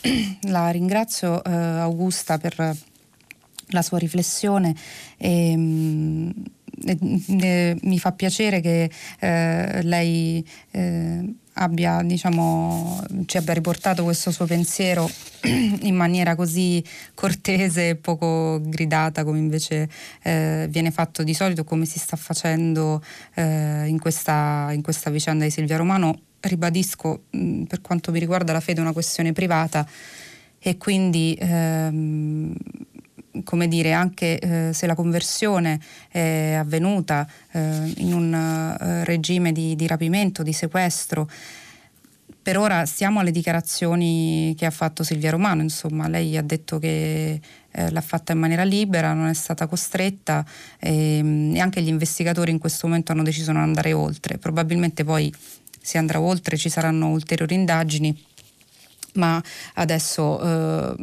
[0.50, 2.56] La ringrazio eh, Augusta per
[3.70, 4.76] la sua riflessione.
[5.18, 6.34] E, ehm,
[6.86, 8.90] e, mi fa piacere che
[9.20, 15.10] eh, lei eh, abbia, diciamo, ci abbia riportato questo suo pensiero
[15.44, 16.84] in maniera così
[17.14, 19.90] cortese e poco gridata come invece
[20.24, 23.02] eh, viene fatto di solito, come si sta facendo
[23.36, 26.20] eh, in questa, in, questa, vicenda di Silvia Romano.
[26.40, 29.88] Ribadisco, mh, per quanto mi riguarda la fede è una questione privata
[30.60, 32.56] e quindi ehm,
[33.44, 35.80] come dire, anche eh, se la conversione
[36.10, 41.30] è avvenuta eh, in un uh, regime di, di, rapimento, di sequestro,
[42.46, 47.42] per ora stiamo alle dichiarazioni che ha fatto Silvia Romano, insomma, lei ha detto che
[47.72, 50.46] eh, l'ha fatta in maniera libera, non è stata costretta
[50.80, 54.38] e, ehm, e anche gli investigatori in questo momento hanno deciso di non andare oltre.
[54.38, 55.34] Probabilmente poi
[55.82, 58.16] si andrà oltre, ci saranno ulteriori indagini,
[59.14, 59.42] ma
[59.74, 60.96] adesso eh,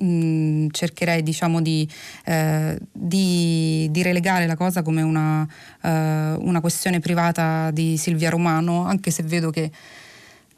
[0.00, 1.88] mh, mm, cercherei diciamo, di,
[2.24, 5.46] eh, di, di, relegare la cosa come una,
[5.82, 5.88] eh,
[6.38, 9.70] una questione privata di Silvia Romano, anche se vedo che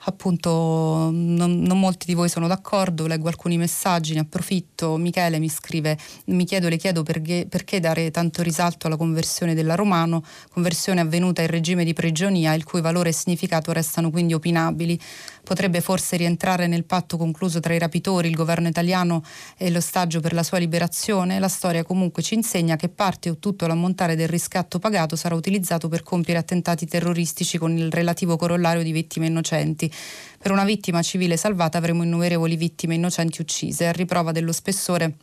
[0.05, 4.97] appunto non, non, molti di voi sono d'accordo, leggo alcuni messaggi, ne approfitto.
[4.97, 9.75] Michele mi scrive, mi chiedo, le chiedo perché, perché dare tanto risalto alla conversione della
[9.75, 14.99] Romano, conversione avvenuta in regime di prigionia, il cui valore e significato restano quindi opinabili.
[15.45, 19.25] Potrebbe forse rientrare nel patto concluso tra i rapitori, il governo italiano
[19.57, 21.41] e l'ostaggio per la sua liberazione?
[21.41, 25.89] La storia comunque ci insegna che parte o tutto l'ammontare del riscatto pagato sarà utilizzato
[25.89, 29.93] per compiere attentati terroristici con il relativo corollario di vittime innocenti.
[30.39, 35.17] Per una vittima civile salvata avremo innumerevoli vittime innocenti uccise, a riprova dello spessore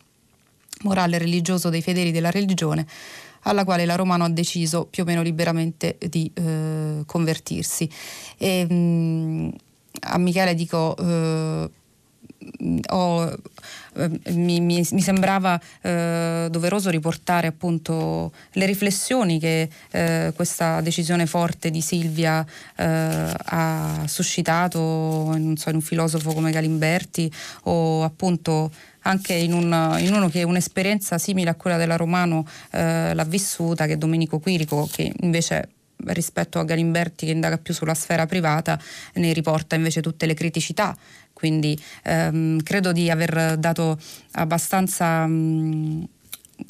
[0.81, 2.85] morale religioso dei fedeli della religione
[3.43, 7.89] alla quale la Romano ha deciso più o meno liberamente di eh, convertirsi.
[8.37, 9.49] E, mh, mm,
[10.01, 11.69] a Michele dico eh,
[12.89, 13.37] ho,
[13.95, 21.25] eh, mi, mi, mi, sembrava eh, doveroso riportare appunto le riflessioni che eh, questa decisione
[21.25, 27.31] forte di Silvia eh, ha suscitato non so, in un filosofo come Galimberti
[27.63, 28.71] o appunto
[29.01, 33.85] anche in, un, in, uno che un'esperienza simile a quella della Romano eh, l'ha vissuta,
[33.85, 35.69] che è Domenico Quirico, che invece
[36.07, 38.79] rispetto a Galimberti che indaga più sulla sfera privata,
[39.15, 40.95] ne riporta invece tutte le criticità.
[41.33, 43.97] Quindi ehm, credo di aver dato
[44.31, 45.25] abbastanza...
[45.25, 46.07] Mh,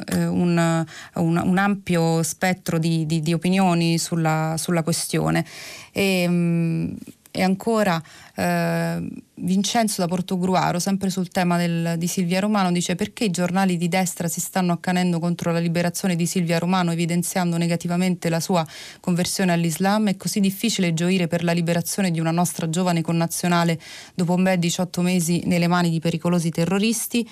[0.06, 5.44] eh, un, un, un, ampio spettro di, di, di opinioni sulla, sulla questione.
[5.92, 6.96] E, mh,
[7.32, 8.02] e ancora
[8.36, 13.78] eh, Vincenzo da Portogruaro, sempre sul tema del, di Silvia Romano, dice perché i giornali
[13.78, 18.66] di destra si stanno accanendo contro la liberazione di Silvia Romano evidenziando negativamente la sua
[19.00, 20.10] conversione all'Islam?
[20.10, 23.80] È così difficile gioire per la liberazione di una nostra giovane connazionale
[24.16, 27.28] dopo ben 18 mesi nelle mani di pericolosi terroristi?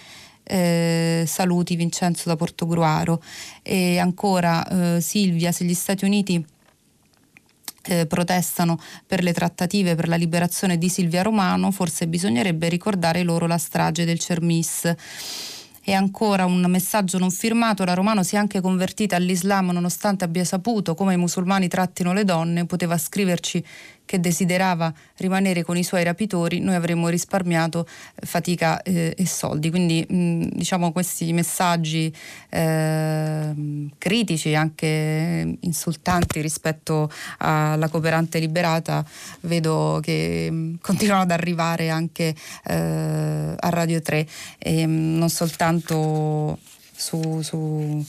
[0.48, 3.22] eh, saluti Vincenzo da Portogruaro
[3.62, 6.44] e ancora eh, Silvia, se gli Stati Uniti
[7.88, 13.48] eh, protestano per le trattative per la liberazione di Silvia Romano, forse bisognerebbe ricordare loro
[13.48, 14.94] la strage del Cermis.
[15.90, 20.44] E ancora un messaggio non firmato, la Romano si è anche convertita all'Islam nonostante abbia
[20.44, 23.64] saputo come i musulmani trattino le donne, poteva scriverci
[24.08, 27.86] che desiderava rimanere con i suoi rapitori, noi avremmo risparmiato
[28.16, 29.70] eh, fatica eh, e soldi.
[29.70, 32.12] Quindi mh, diciamo questi messaggi
[32.50, 33.54] eh,
[33.98, 39.06] critici, anche insultanti rispetto alla cooperante liberata,
[39.42, 42.34] vedo che mh, continuano ad arrivare anche
[42.64, 44.26] eh, a Radio 3
[44.58, 46.60] e mh, non soltanto
[46.96, 48.06] su, su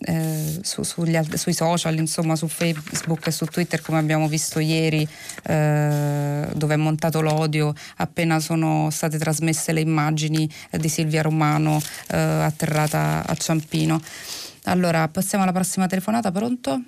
[0.00, 5.06] eh, su, sugli, sui social, insomma su Facebook e su Twitter come abbiamo visto ieri
[5.44, 11.78] eh, dove è montato l'odio appena sono state trasmesse le immagini di Silvia Romano
[12.10, 14.00] eh, atterrata a Ciampino.
[14.64, 16.80] Allora passiamo alla prossima telefonata, pronto?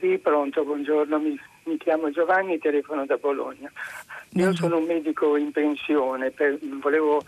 [0.00, 3.70] Sì, pronto, buongiorno, mi, mi chiamo Giovanni, telefono da Bologna.
[4.30, 7.22] Io sono un medico in pensione, per, volevo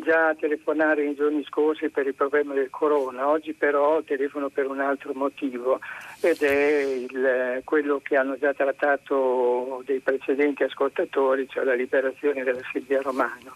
[0.00, 4.80] già telefonare nei giorni scorsi per il problema del corona, oggi però telefono per un
[4.80, 5.80] altro motivo
[6.20, 12.62] ed è il, quello che hanno già trattato dei precedenti ascoltatori, cioè la liberazione della
[12.72, 13.54] Silvia Romano.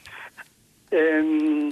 [0.92, 1.70] Ehm,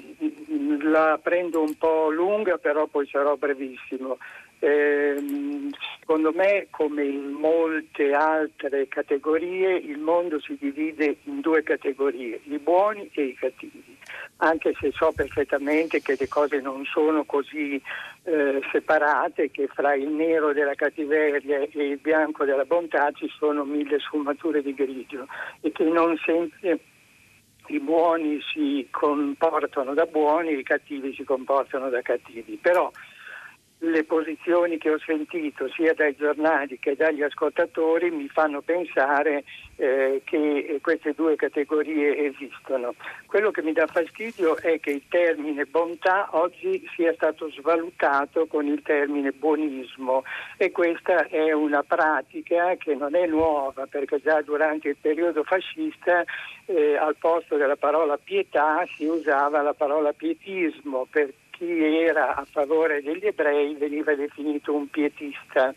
[0.90, 4.18] la prendo un po' lunga, però poi sarò brevissimo.
[4.60, 12.40] Eh, secondo me, come in molte altre categorie, il mondo si divide in due categorie,
[12.44, 13.96] i buoni e i cattivi,
[14.38, 17.80] anche se so perfettamente che le cose non sono così
[18.24, 23.64] eh, separate, che fra il nero della cattiveria e il bianco della bontà ci sono
[23.64, 25.26] mille sfumature di grigio
[25.60, 26.78] e che non sempre
[27.68, 32.58] i buoni si comportano da buoni i cattivi si comportano da cattivi.
[32.60, 32.90] Però
[33.80, 39.44] le posizioni che ho sentito sia dai giornali che dagli ascoltatori mi fanno pensare
[39.76, 42.94] eh, che queste due categorie esistono.
[43.26, 48.66] Quello che mi dà fastidio è che il termine bontà oggi sia stato svalutato con
[48.66, 50.24] il termine buonismo
[50.56, 56.24] e questa è una pratica che non è nuova perché già durante il periodo fascista
[56.66, 62.46] eh, al posto della parola pietà si usava la parola pietismo per chi era a
[62.48, 65.74] favore degli ebrei veniva definito un pietista.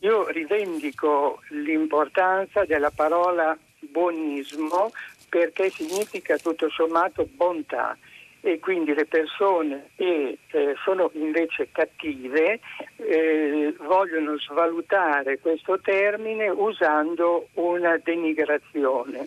[0.00, 4.90] Io rivendico l'importanza della parola buonismo
[5.28, 7.96] perché significa tutto sommato bontà
[8.40, 12.60] e quindi le persone che eh, sono invece cattive
[12.96, 19.26] eh, vogliono svalutare questo termine usando una denigrazione.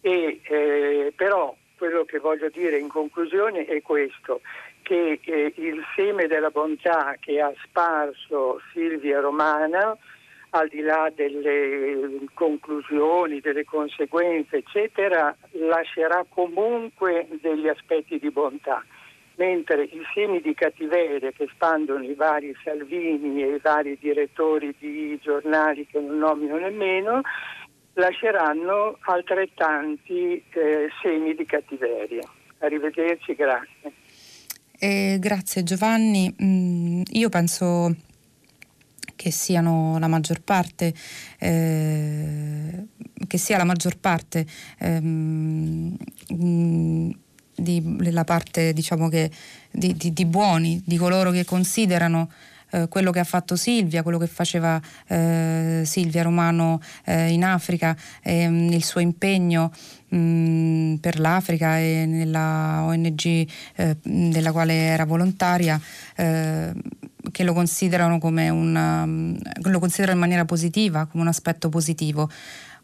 [0.00, 4.40] E, eh, però quello che voglio dire in conclusione è questo,
[4.82, 9.96] che eh, il seme della bontà che ha sparso Silvia Romana,
[10.50, 18.84] al di là delle conclusioni, delle conseguenze, eccetera, lascerà comunque degli aspetti di bontà.
[19.36, 25.18] Mentre i semi di cattiveria che spandono i vari Salvini e i vari direttori di
[25.22, 27.22] giornali che non nomino nemmeno,
[27.94, 32.22] lasceranno altrettanti eh, semi di cattiveria.
[32.58, 33.99] Arrivederci, grazie.
[34.82, 36.34] Eh, grazie Giovanni.
[36.42, 37.94] Mm, io penso
[39.14, 40.94] che siano la maggior parte,
[41.38, 42.86] eh,
[43.26, 44.46] che sia la maggior parte
[44.78, 45.94] ehm,
[46.32, 47.10] mm,
[47.56, 49.30] della parte diciamo che,
[49.70, 52.30] di, di, di buoni, di coloro che considerano
[52.70, 57.96] eh, quello che ha fatto Silvia, quello che faceva eh, Silvia Romano eh, in Africa,
[58.22, 59.72] ehm, il suo impegno
[60.08, 63.46] mh, mm, per l'Africa e nella ONG
[63.76, 65.80] eh, della quale era volontaria
[67.32, 72.28] che lo considerano una, lo considerano in maniera positiva, come un aspetto positivo.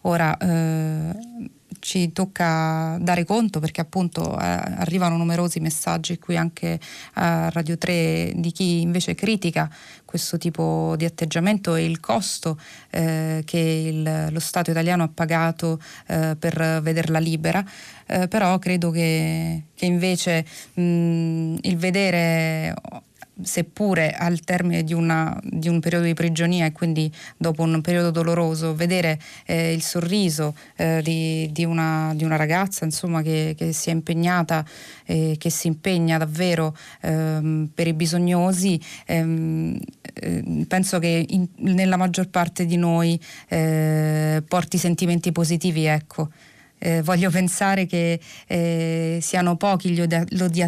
[0.03, 1.51] Ora eh,
[1.87, 6.81] ci tocca dare conto perché appunto eh, arrivano numerosi messaggi qui anche
[7.13, 9.71] a Radio 3 di chi invece critica
[10.05, 12.59] questo tipo di atteggiamento e il costo
[12.91, 17.65] eh, che il, lo Stato italiano ha pagato eh, per vederla libera,
[18.07, 22.75] eh, però credo che, che invece mh, il vedere
[23.43, 28.11] seppure al termine di, una, di, un periodo di prigionia e quindi dopo un periodo
[28.11, 33.73] doloroso, vedere eh, il sorriso eh, di, di, una, di, una, ragazza insomma, che, che,
[33.73, 34.65] si è impegnata
[35.05, 39.79] eh, che si impegna davvero ehm, per i bisognosi, ehm,
[40.15, 45.85] eh, penso che in, nella maggior parte di noi eh, porti sentimenti positivi.
[45.85, 46.31] Ecco.
[46.79, 50.25] Eh, voglio pensare che eh, siano pochi gli, odia-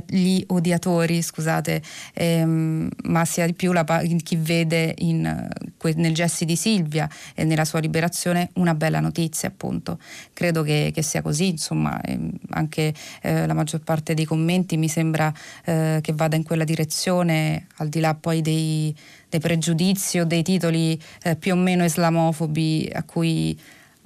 [0.07, 1.83] gli odiatori, scusate,
[2.15, 3.85] ehm, ma sia di più la,
[4.23, 9.49] chi vede in, que- nel gesti di Silvia e nella sua liberazione una bella notizia,
[9.49, 9.99] appunto.
[10.33, 14.89] Credo che, che sia così, insomma, ehm, anche eh, la maggior parte dei commenti mi
[14.89, 15.33] sembra
[15.65, 18.95] eh, che vada in quella direzione, al di là poi dei,
[19.29, 23.59] dei pregiudizi o dei titoli eh, più o meno islamofobi a cui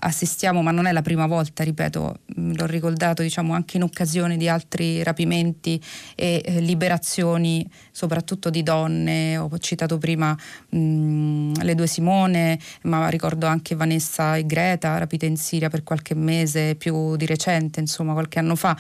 [0.05, 4.37] assistiamo, ma non è la prima volta, ripeto, mm, l'ho ricordato diciamo, anche in occasione
[4.37, 5.81] di altri rapimenti
[6.15, 9.37] e eh, liberazioni, soprattutto di donne.
[9.37, 10.37] Ho citato prima
[10.71, 15.83] mh, mm, le due Simone, ma ricordo anche Vanessa e Greta, rapite in Siria per
[15.85, 18.77] qualche mese, più di recente, insomma, qualche anno fa.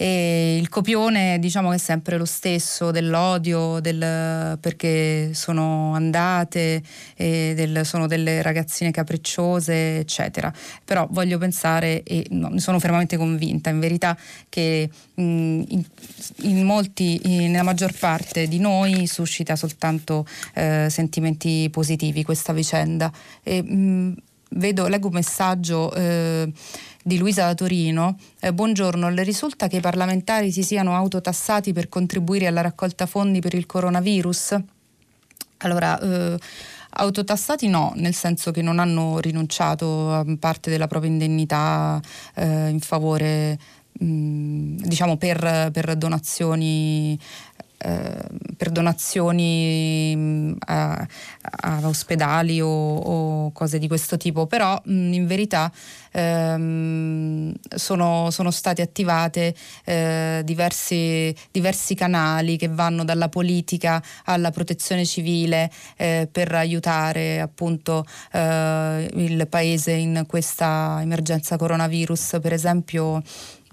[0.00, 6.82] E il copione diciamo che è sempre lo stesso dell'odio, del, perché sono andate,
[7.16, 10.52] del, sono delle ragazzine capricciose, eccetera.
[10.84, 14.16] Però voglio pensare, e no, ne sono fermamente convinta, in verità,
[14.48, 15.84] che in,
[16.42, 23.10] in, molti, nella maggior parte di noi suscita soltanto eh, sentimenti positivi questa vicenda.
[23.42, 24.14] E, mh,
[24.50, 25.92] vedo, leggo un messaggio.
[25.94, 26.52] Eh,
[27.08, 28.18] di Luisa da Torino.
[28.38, 33.40] Eh, buongiorno, le risulta che i parlamentari si siano autotassati per contribuire alla raccolta fondi
[33.40, 34.56] per il coronavirus?
[35.58, 36.38] Allora, eh,
[36.90, 41.98] autotassati no, nel senso che non hanno rinunciato a parte della propria indennità
[42.34, 43.58] eh, in favore,
[44.04, 47.18] mm, diciamo, per, per donazioni
[47.78, 48.16] eh,
[48.56, 51.06] per donazioni mm, a,
[51.40, 55.70] a ospedali o, o, cose di questo tipo, però mh, mm, in verità
[56.10, 65.04] ehm, sono, sono, state attivate eh, diversi, diversi, canali che vanno dalla politica alla protezione
[65.04, 72.38] civile eh, per aiutare appunto eh, il paese in questa emergenza coronavirus.
[72.42, 73.22] Per esempio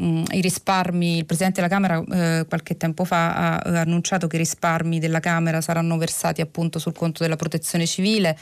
[0.02, 4.36] Mm, i risparmi, il Presidente della Camera eh, qualche tempo fa ha, ha annunciato che
[4.36, 8.38] i risparmi della Camera saranno versati appunto sul conto della protezione civile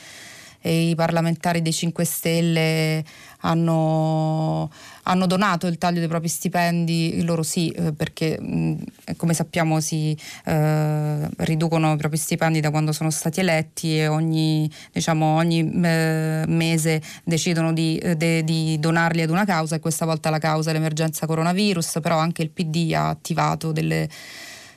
[0.66, 3.04] e i parlamentari dei 5 Stelle
[3.42, 4.72] hanno,
[5.04, 8.84] hanno donato il taglio dei propri stipendi, loro sì, eh, perché mh,
[9.18, 14.72] come sappiamo si eh, riducono i propri stipendi da quando sono stati eletti e ogni,
[14.94, 20.06] diciamo, ogni eh, mese decidono di, eh, de, di, donarli ad una causa e questa
[20.06, 24.08] volta la causa è l'emergenza coronavirus, però anche il PD ha attivato delle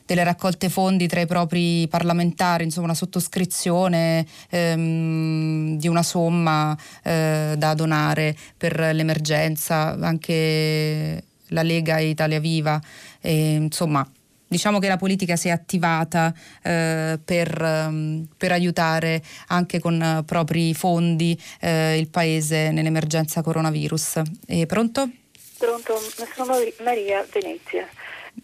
[0.07, 7.55] delle raccolte fondi tra i propri parlamentari, insomma una sottoscrizione ehm, di una somma eh,
[7.59, 12.81] da donare per l'emergenza, anche la Lega e Italia Viva,
[13.21, 14.09] e, insomma
[14.49, 20.25] diciamo che la politica si è attivata eh, per, um, per, aiutare anche con uh,
[20.25, 24.23] propri fondi eh, il paese nell'emergenza coronavirus.
[24.47, 25.11] E pronto?
[25.59, 25.99] Pronto,
[26.35, 27.89] sono Maria Venezia.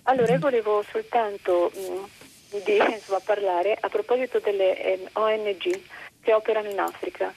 [0.04, 5.80] Allora, io volevo soltanto mh, mm, di, insomma, parlare a proposito delle eh, ONG
[6.20, 7.32] che operano in Africa.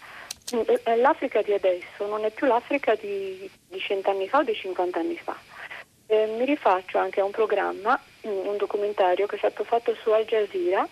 [0.56, 4.54] Mm, eh, L'Africa di adesso non è più l'Africa di, di cent'anni fa o di
[4.54, 5.36] 50 anni fa.
[6.08, 10.12] Eh, mi rifaccio anche a un programma, mm, un documentario che è stato fatto su
[10.12, 10.88] Al Jazeera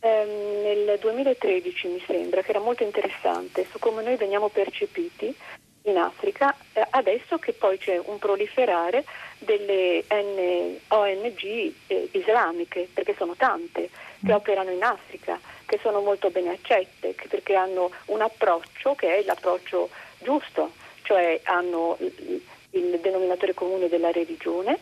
[0.00, 5.34] ehm, nel 2013 mi sembra, che era molto interessante su come noi veniamo percepiti
[5.82, 9.04] in Africa, eh, adesso che poi c'è un proliferare
[9.38, 13.90] delle N- ONG eh, islamiche, perché sono tante,
[14.24, 14.34] che mm.
[14.34, 19.24] operano in Africa, che sono molto ben accette, che, perché hanno un approccio che è
[19.24, 24.78] l'approccio giusto, cioè hanno il, il denominatore comune della religione,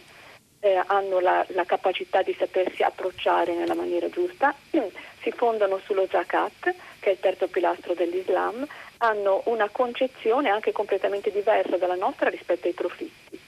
[0.61, 4.55] eh, hanno la, la, capacità di sapersi approcciare nella maniera giusta,
[5.23, 8.67] si fondano sullo zakat, che è il terzo pilastro dell'Islam,
[8.99, 13.46] hanno una concezione anche completamente diversa dalla nostra rispetto ai profitti.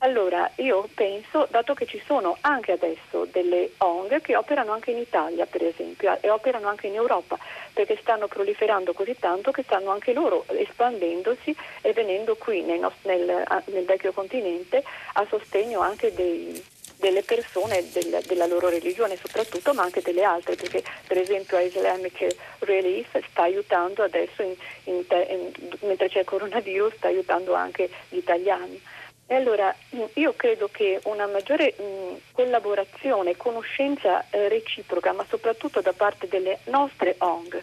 [0.00, 4.98] Allora, io penso, dato che ci sono anche adesso delle ONG che operano anche in
[4.98, 7.38] Italia, per esempio, e operano anche in Europa,
[7.72, 13.42] perché stanno proliferando così tanto che stanno anche loro espandendosi e venendo qui nel, nel,
[13.66, 16.62] nel vecchio continente a sostegno anche dei,
[16.98, 22.36] delle persone del, della loro religione soprattutto, ma anche delle altre, perché per esempio Islamic
[22.60, 24.54] Relief sta aiutando adesso, in,
[24.84, 28.78] in, in, mentre c'è il coronavirus, sta aiutando anche gli italiani.
[29.28, 29.74] E allora
[30.14, 36.60] io credo che una maggiore mh, collaborazione, conoscenza eh, reciproca, ma soprattutto da parte delle
[36.66, 37.60] nostre ONG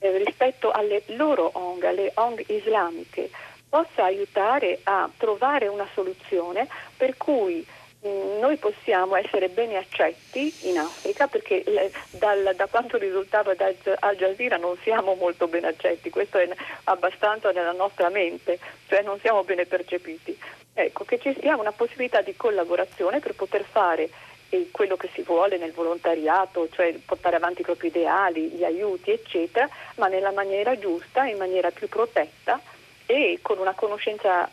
[0.00, 3.30] eh, rispetto alle loro ONG, alle ONG islamiche,
[3.68, 6.66] possa aiutare a trovare una soluzione
[6.96, 7.64] per cui
[8.00, 11.64] noi possiamo essere bene accetti in Africa perché
[12.10, 16.48] dal, da quanto risultava da Al Jazeera non siamo molto ben accetti, questo è
[16.84, 20.38] abbastanza nella nostra mente, cioè non siamo bene percepiti.
[20.84, 24.08] Ecco, che ci sia una possibilità di collaborazione per poter fare
[24.50, 29.10] eh, quello che si vuole nel volontariato, cioè portare avanti i propri ideali, gli aiuti,
[29.10, 32.60] eccetera, ma nella maniera giusta, in maniera più protetta
[33.06, 34.48] e con una conoscenza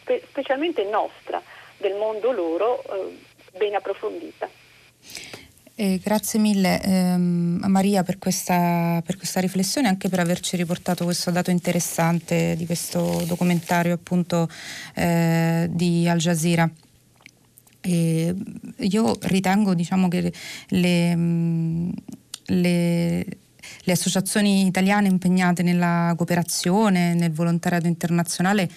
[0.00, 1.40] spe- specialmente nostra
[1.76, 3.16] del mondo loro eh,
[3.56, 4.48] ben approfondita.
[5.80, 11.04] Eh, grazie mille ehm, Maria per questa, per questa, riflessione e anche per averci riportato
[11.04, 14.48] questo dato interessante di questo documentario appunto
[14.94, 16.68] eh, di Al Jazeera.
[17.80, 18.34] E
[18.76, 20.32] io ritengo diciamo, che
[20.66, 21.16] le,
[22.46, 23.24] le,
[23.84, 28.68] le associazioni italiane impegnate nella cooperazione, nel volontariato internazionale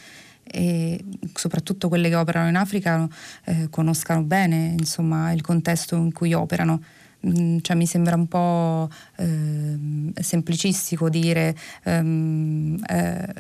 [0.44, 1.04] e
[1.34, 3.08] soprattutto quelle che operano in Africa
[3.46, 6.82] eh, conoscano bene insomma, il contesto in cui operano.
[7.26, 13.34] Mm, cioè, mi sembra un po' eh, semplicistico dire ehm, eh,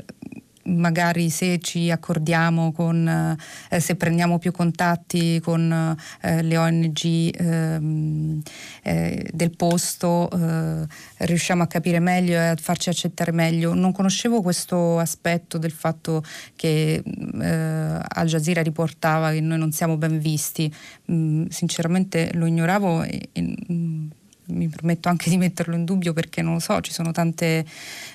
[0.66, 3.38] magari se ci accordiamo con,
[3.70, 7.00] eh, se prendiamo più contatti con eh, le ONG
[7.34, 8.42] ehm,
[8.84, 10.86] eh, del posto, eh,
[11.18, 13.74] riusciamo a capire meglio e a farci accettare meglio.
[13.74, 16.24] Non conoscevo questo aspetto del fatto
[16.56, 17.04] che
[17.42, 20.74] eh, Al Jazeera riportava che noi non siamo ben visti.
[21.12, 24.10] Mm, sinceramente lo ignoravo e, e mm,
[24.52, 27.66] mi permetto anche di metterlo in dubbio perché non lo so, ci sono tante,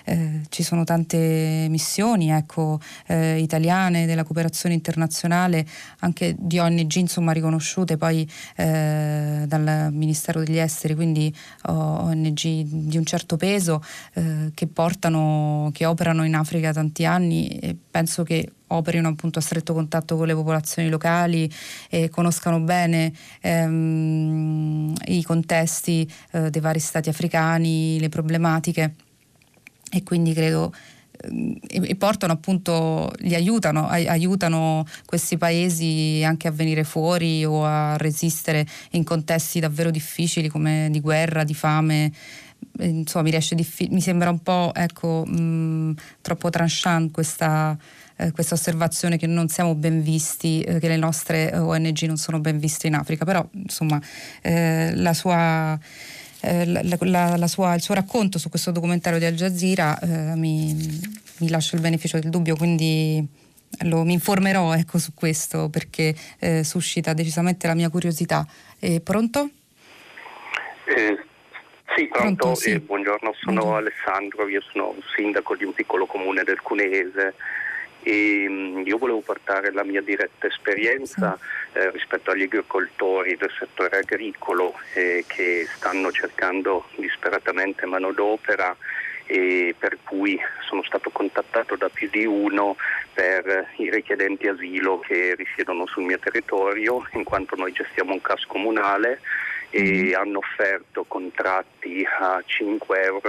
[0.04, 5.66] eh, ci sono tante missioni ecco, eh, italiane della cooperazione internazionale,
[6.00, 11.34] anche di ONG insomma, riconosciute poi eh, dal Ministero degli Esteri, quindi
[11.64, 13.82] ONG di un certo peso
[14.14, 19.42] eh, che portano, che operano in Africa tanti anni e penso che operino appunto a
[19.42, 21.50] stretto contatto con le popolazioni locali
[21.88, 28.94] e conoscano bene ehm, i contesti eh, dei vari stati africani, le problematiche
[29.90, 30.74] e quindi credo
[31.22, 37.96] ehm, e portano appunto, li aiutano, aiutano questi paesi anche a venire fuori o a
[37.96, 42.12] resistere in contesti davvero difficili come di guerra, di fame.
[42.78, 47.76] Insomma, mi, diffi- mi sembra un po' ecco, mh, troppo tranchant questa,
[48.16, 52.16] eh, questa osservazione che non siamo ben visti, eh, che le nostre eh, ONG non
[52.16, 54.00] sono ben viste in Africa, però insomma
[54.42, 55.78] eh, la sua,
[56.40, 59.98] eh, la, la, la sua, il suo racconto su questo documentario di Al Jazeera
[60.34, 60.74] mi,
[61.38, 63.26] mi, lascia il beneficio del dubbio, quindi
[63.84, 66.14] lo, mi informerò ecco, su questo perché
[66.62, 68.46] suscita decisamente la mia curiosità.
[69.02, 69.50] pronto?
[71.94, 72.72] Sì, pronto, pronto sì.
[72.72, 73.76] Eh, buongiorno, sono buongiorno.
[73.76, 77.34] Alessandro, io sono sindaco di un piccolo comune del Cunese
[78.06, 81.36] e mm, io volevo portare la mia diretta esperienza
[81.72, 88.76] eh, rispetto agli agricoltori del settore agricolo eh, che stanno cercando disperatamente manodopera
[89.26, 90.38] e per cui
[90.68, 92.76] sono stato contattato da più di uno
[93.12, 98.44] per i richiedenti asilo che risiedono sul mio territorio in quanto noi gestiamo un CAS
[98.46, 99.20] comunale
[99.70, 103.20] e hanno offerto contratti a 5,50 euro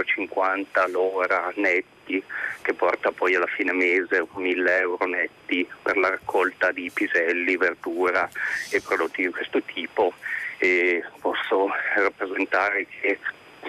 [0.87, 2.23] l'ora netti
[2.61, 8.29] che porta poi alla fine mese 1000 euro netti per la raccolta di piselli, verdura
[8.71, 10.13] e prodotti di questo tipo.
[10.59, 13.19] E posso rappresentare che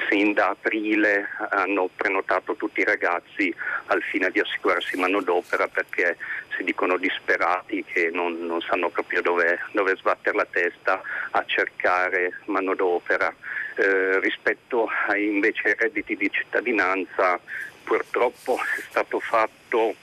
[0.09, 3.55] sin da aprile hanno prenotato tutti i ragazzi
[3.87, 6.17] al fine di assicurarsi manodopera perché
[6.57, 11.01] si dicono disperati che non, non sanno proprio dove, dove sbattere la testa
[11.31, 13.35] a cercare manodopera.
[13.77, 17.39] Eh, rispetto ai invece redditi di cittadinanza
[17.85, 19.95] purtroppo è stato fatto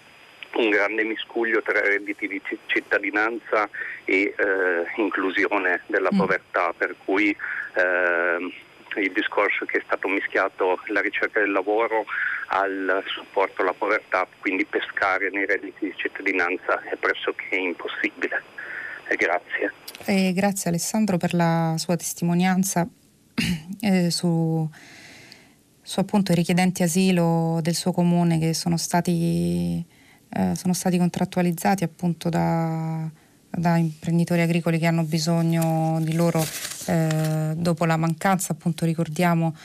[0.56, 3.70] un grande miscuglio tra redditi di cittadinanza
[4.06, 6.18] e eh, inclusione della mm.
[6.18, 7.36] povertà, per cui
[7.76, 8.54] eh,
[9.00, 12.06] il discorso che è stato mischiato la ricerca del lavoro
[12.48, 18.44] al supporto alla povertà, quindi pescare nei redditi di cittadinanza è pressoché impossibile.
[19.08, 19.74] Grazie.
[20.06, 22.88] E grazie Alessandro per la sua testimonianza
[23.82, 24.68] eh, su,
[25.82, 29.86] su appunto i richiedenti asilo del suo comune che sono stati,
[30.30, 33.10] eh, sono stati contrattualizzati appunto da
[33.56, 36.46] da imprenditori agricoli che hanno bisogno di loro
[36.86, 39.56] eh, dopo la mancanza, appunto ricordiamo,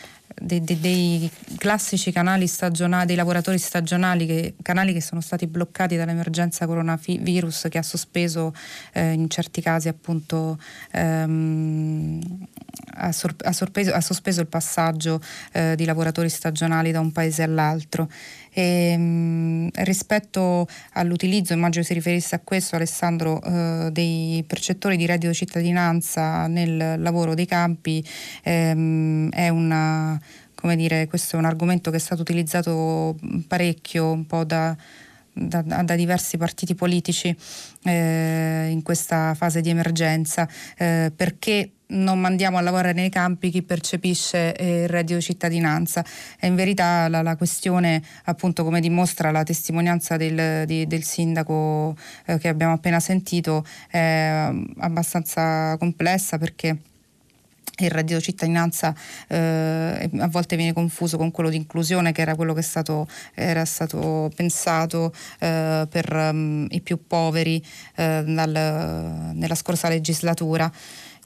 [0.41, 5.97] dei, dei, dei classici canali stagionali, dei lavoratori stagionali, che, canali che sono stati bloccati
[5.97, 8.55] dall'emergenza coronavirus che ha sospeso
[8.93, 10.59] eh, in certi casi appunto
[10.93, 12.47] ehm,
[12.95, 15.21] ha, sor- ha, sorpeso, ha, sospeso il passaggio
[15.53, 18.09] eh, di lavoratori stagionali da un paese all'altro.
[18.52, 25.32] E, ehm, rispetto all'utilizzo, immagino si riferisse a questo Alessandro, eh, dei percettori di reddito
[25.32, 28.05] cittadinanza nel lavoro dei campi,
[28.43, 30.20] ehm, è una,
[30.55, 33.16] come dire, questo è un argomento che è stato utilizzato
[33.47, 34.77] parecchio, un po' da
[35.32, 37.35] da, da, diversi partiti politici
[37.85, 43.62] eh, in questa fase di emergenza, eh, perché non mandiamo a lavorare nei campi chi
[43.62, 46.05] percepisce eh, il reddito di cittadinanza.
[46.39, 51.97] E in verità la, la, questione, appunto, come dimostra la testimonianza del, di, del sindaco
[52.27, 56.79] eh, che abbiamo appena sentito, è abbastanza complessa perché
[57.85, 58.95] il reddito cittadinanza
[59.29, 63.65] eh, a volte viene confuso con quello di inclusione che era quello che stato, era
[63.65, 67.65] stato pensato eh, per um, i più poveri
[67.97, 70.71] eh, dal, nella scorsa legislatura.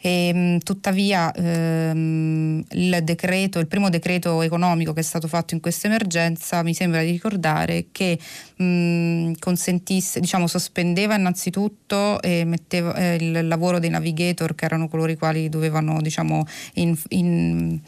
[0.05, 5.60] E, ehm, tuttavia ehm, il decreto, il primo decreto economico che è stato fatto in
[5.60, 8.18] questa emergenza mi sembra di ricordare che
[8.56, 15.10] mh, consentisse, diciamo, sospendeva innanzitutto e metteva eh, il lavoro dei navigator che erano coloro
[15.10, 16.44] i quali dovevano diciamo
[16.74, 17.81] in, in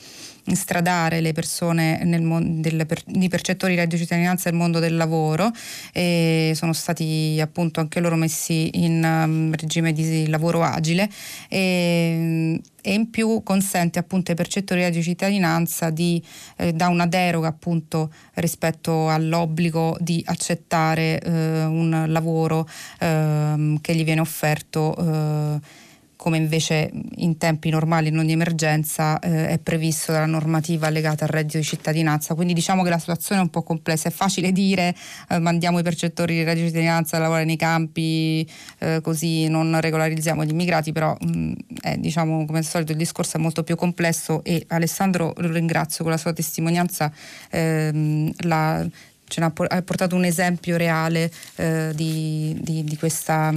[0.55, 5.51] stradare le persone mon- del, per- di percettori di reddito cittadinanza nel mondo del lavoro
[5.93, 11.09] e sono stati appunto anche loro messi in um, regime di lavoro agile
[11.49, 16.23] e, e, in più consente appunto ai percettori di reddito cittadinanza di
[16.57, 22.69] eh, da una deroga appunto rispetto all'obbligo di accettare eh, un lavoro
[23.01, 25.85] eh, che gli viene offerto eh,
[26.27, 31.31] come invece in tempi normali non di emergenza eh, è previsto dalla normativa legata al
[31.31, 32.35] reddito di cittadinanza.
[32.35, 34.93] Quindi diciamo che la situazione è un po' complessa, è facile dire
[35.29, 38.45] eh, mandiamo i percettori di reddito di cittadinanza a lavorare nei campi
[38.79, 43.37] eh, così non regolarizziamo gli immigrati, però mh, è, diciamo come al solito il discorso
[43.37, 47.09] è molto più complesso e Alessandro lo ringrazio con la sua testimonianza.
[47.51, 48.85] Ehm, la,
[49.29, 53.55] ce n'ha portato un esempio reale eh, di, di, di, questa,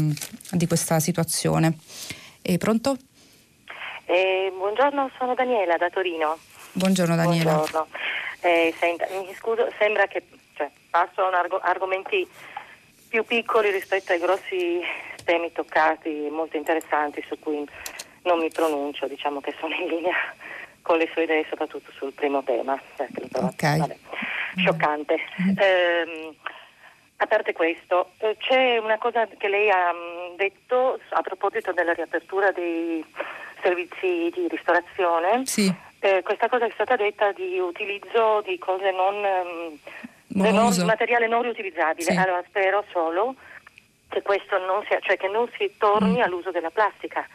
[0.51, 1.75] di questa situazione.
[2.41, 2.97] E pronto?
[4.05, 6.37] Eh, buongiorno, sono Daniela da Torino.
[6.71, 7.53] Buongiorno Daniela.
[7.53, 7.87] Buongiorno.
[8.41, 10.23] Eh, senta, mi scuso, sembra che
[10.55, 12.27] cioè, passo a arg- argomenti
[13.07, 14.81] più piccoli rispetto ai grossi
[15.23, 17.67] temi toccati, molto interessanti su cui
[18.23, 20.15] non mi pronuncio, diciamo che sono in linea
[20.81, 22.81] con le sue idee, soprattutto sul primo tema.
[22.95, 23.79] Però, okay.
[23.79, 23.97] vabbè,
[24.55, 25.17] scioccante.
[25.41, 25.55] Mm-hmm.
[25.57, 26.35] Eh,
[27.21, 31.91] a parte questo, eh, c'è una cosa che lei ha mm, detto a proposito della
[31.91, 33.03] riapertura dei
[33.61, 35.45] servizi di ristorazione.
[35.45, 35.73] Sì.
[35.99, 41.41] Eh, questa cosa è stata detta di utilizzo di cose non, mm, non materiale non
[41.41, 42.11] riutilizzabile.
[42.11, 42.17] Sì.
[42.17, 43.35] Allora spero solo
[44.07, 46.21] che questo non sia, cioè che non si torni mm.
[46.21, 47.27] all'uso della plastica,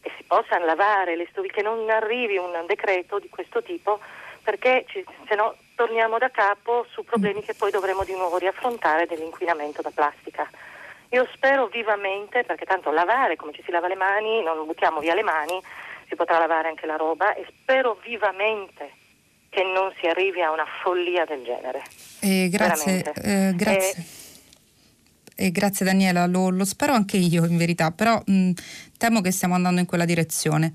[0.00, 4.00] che si possano lavare le stoviglie, che non arrivi un decreto di questo tipo
[4.42, 9.06] perché ci, se no torniamo da capo su problemi che poi dovremo di nuovo riaffrontare
[9.06, 10.50] dell'inquinamento da plastica.
[11.10, 15.14] Io spero vivamente, perché tanto lavare come ci si lava le mani, non buttiamo via
[15.14, 15.62] le mani,
[16.08, 18.90] si potrà lavare anche la roba e spero vivamente
[19.50, 21.82] che non si arrivi a una follia del genere.
[22.22, 23.12] Eh, grazie.
[23.14, 24.02] Eh, grazie.
[24.02, 24.27] Eh,
[25.40, 28.50] e grazie Daniela, lo, lo, spero anche io in verità, però mh,
[28.96, 30.72] temo che stiamo andando in quella direzione,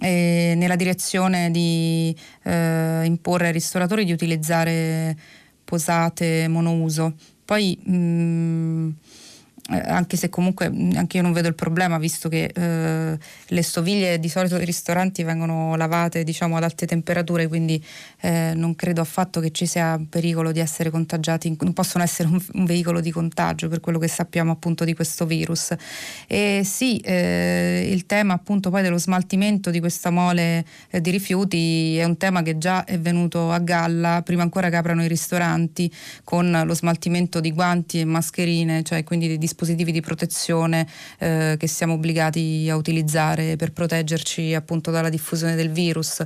[0.00, 5.14] eh, nella direzione di eh, imporre ai ristoratori di utilizzare
[5.62, 7.16] posate monouso.
[7.44, 8.88] Poi mh,
[9.70, 13.62] eh, anche se comunque mm, anche io non vedo il problema visto che eh, le
[13.62, 17.82] stoviglie di solito dei ristoranti vengono lavate diciamo ad alte temperature quindi
[18.20, 22.42] eh, non credo affatto che ci sia pericolo di essere contagiati non possono essere un,
[22.54, 25.74] un, veicolo di contagio per quello che sappiamo appunto di questo virus.
[26.26, 31.96] E sì eh, il tema appunto poi dello smaltimento di questa mole eh, di rifiuti
[31.98, 35.92] è un tema che già è venuto a galla prima ancora che aprano i ristoranti
[36.24, 40.86] con lo smaltimento di guanti e mascherine cioè quindi di dispositivi di protezione
[41.18, 46.22] eh, che siamo obbligati a utilizzare per proteggerci appunto dalla diffusione del virus.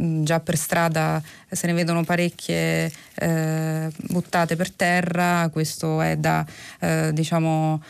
[0.00, 6.44] Mm, già per strada se ne vedono parecchie eh, buttate per terra, questo è da
[6.80, 7.80] eh, diciamo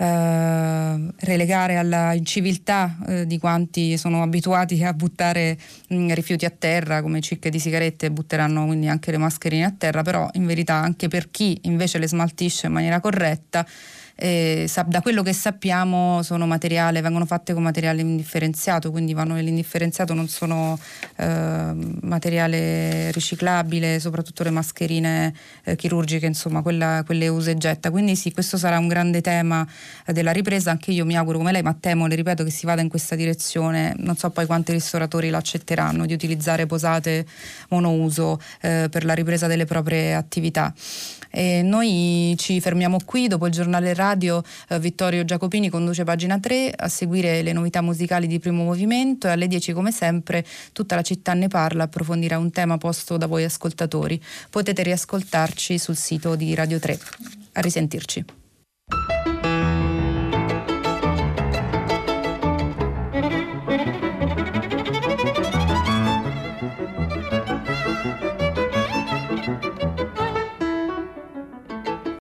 [0.00, 6.50] Uh, relegare alla inciviltà uh, di quanti sono abituati a buttare mh, mm, rifiuti a
[6.50, 10.76] terra come cicche di sigarette butteranno quindi anche le mascherine a terra però in verità
[10.76, 13.66] anche per chi invece le smaltisce in maniera corretta
[14.20, 16.22] eh, da quello che sappiamo
[17.02, 20.78] vengono fatte con materiale indifferenziato, quindi vanno nell'indifferenziato, non sono
[21.16, 21.72] eh,
[22.02, 25.34] materiale riciclabile, soprattutto le mascherine
[25.64, 27.90] eh, chirurgiche, insomma, quella, quelle usa e getta.
[27.90, 29.66] Quindi sì, questo sarà un grande tema
[30.06, 32.82] della ripresa, anche io mi auguro come lei, ma temo, le ripeto, che si vada
[32.82, 33.94] in questa direzione.
[33.98, 37.26] Non so poi quanti ristoratori l'accetteranno di utilizzare posate
[37.68, 40.72] monouso eh, per la ripresa delle proprie attività.
[41.30, 46.72] E noi ci fermiamo qui dopo il giornale radio eh, Vittorio Giacopini conduce pagina 3,
[46.76, 51.02] a seguire le novità musicali di primo movimento e alle 10 come sempre tutta la
[51.02, 54.20] città ne parla, approfondirà un tema posto da voi ascoltatori.
[54.50, 56.98] Potete riascoltarci sul sito di Radio 3.
[57.52, 58.24] A risentirci.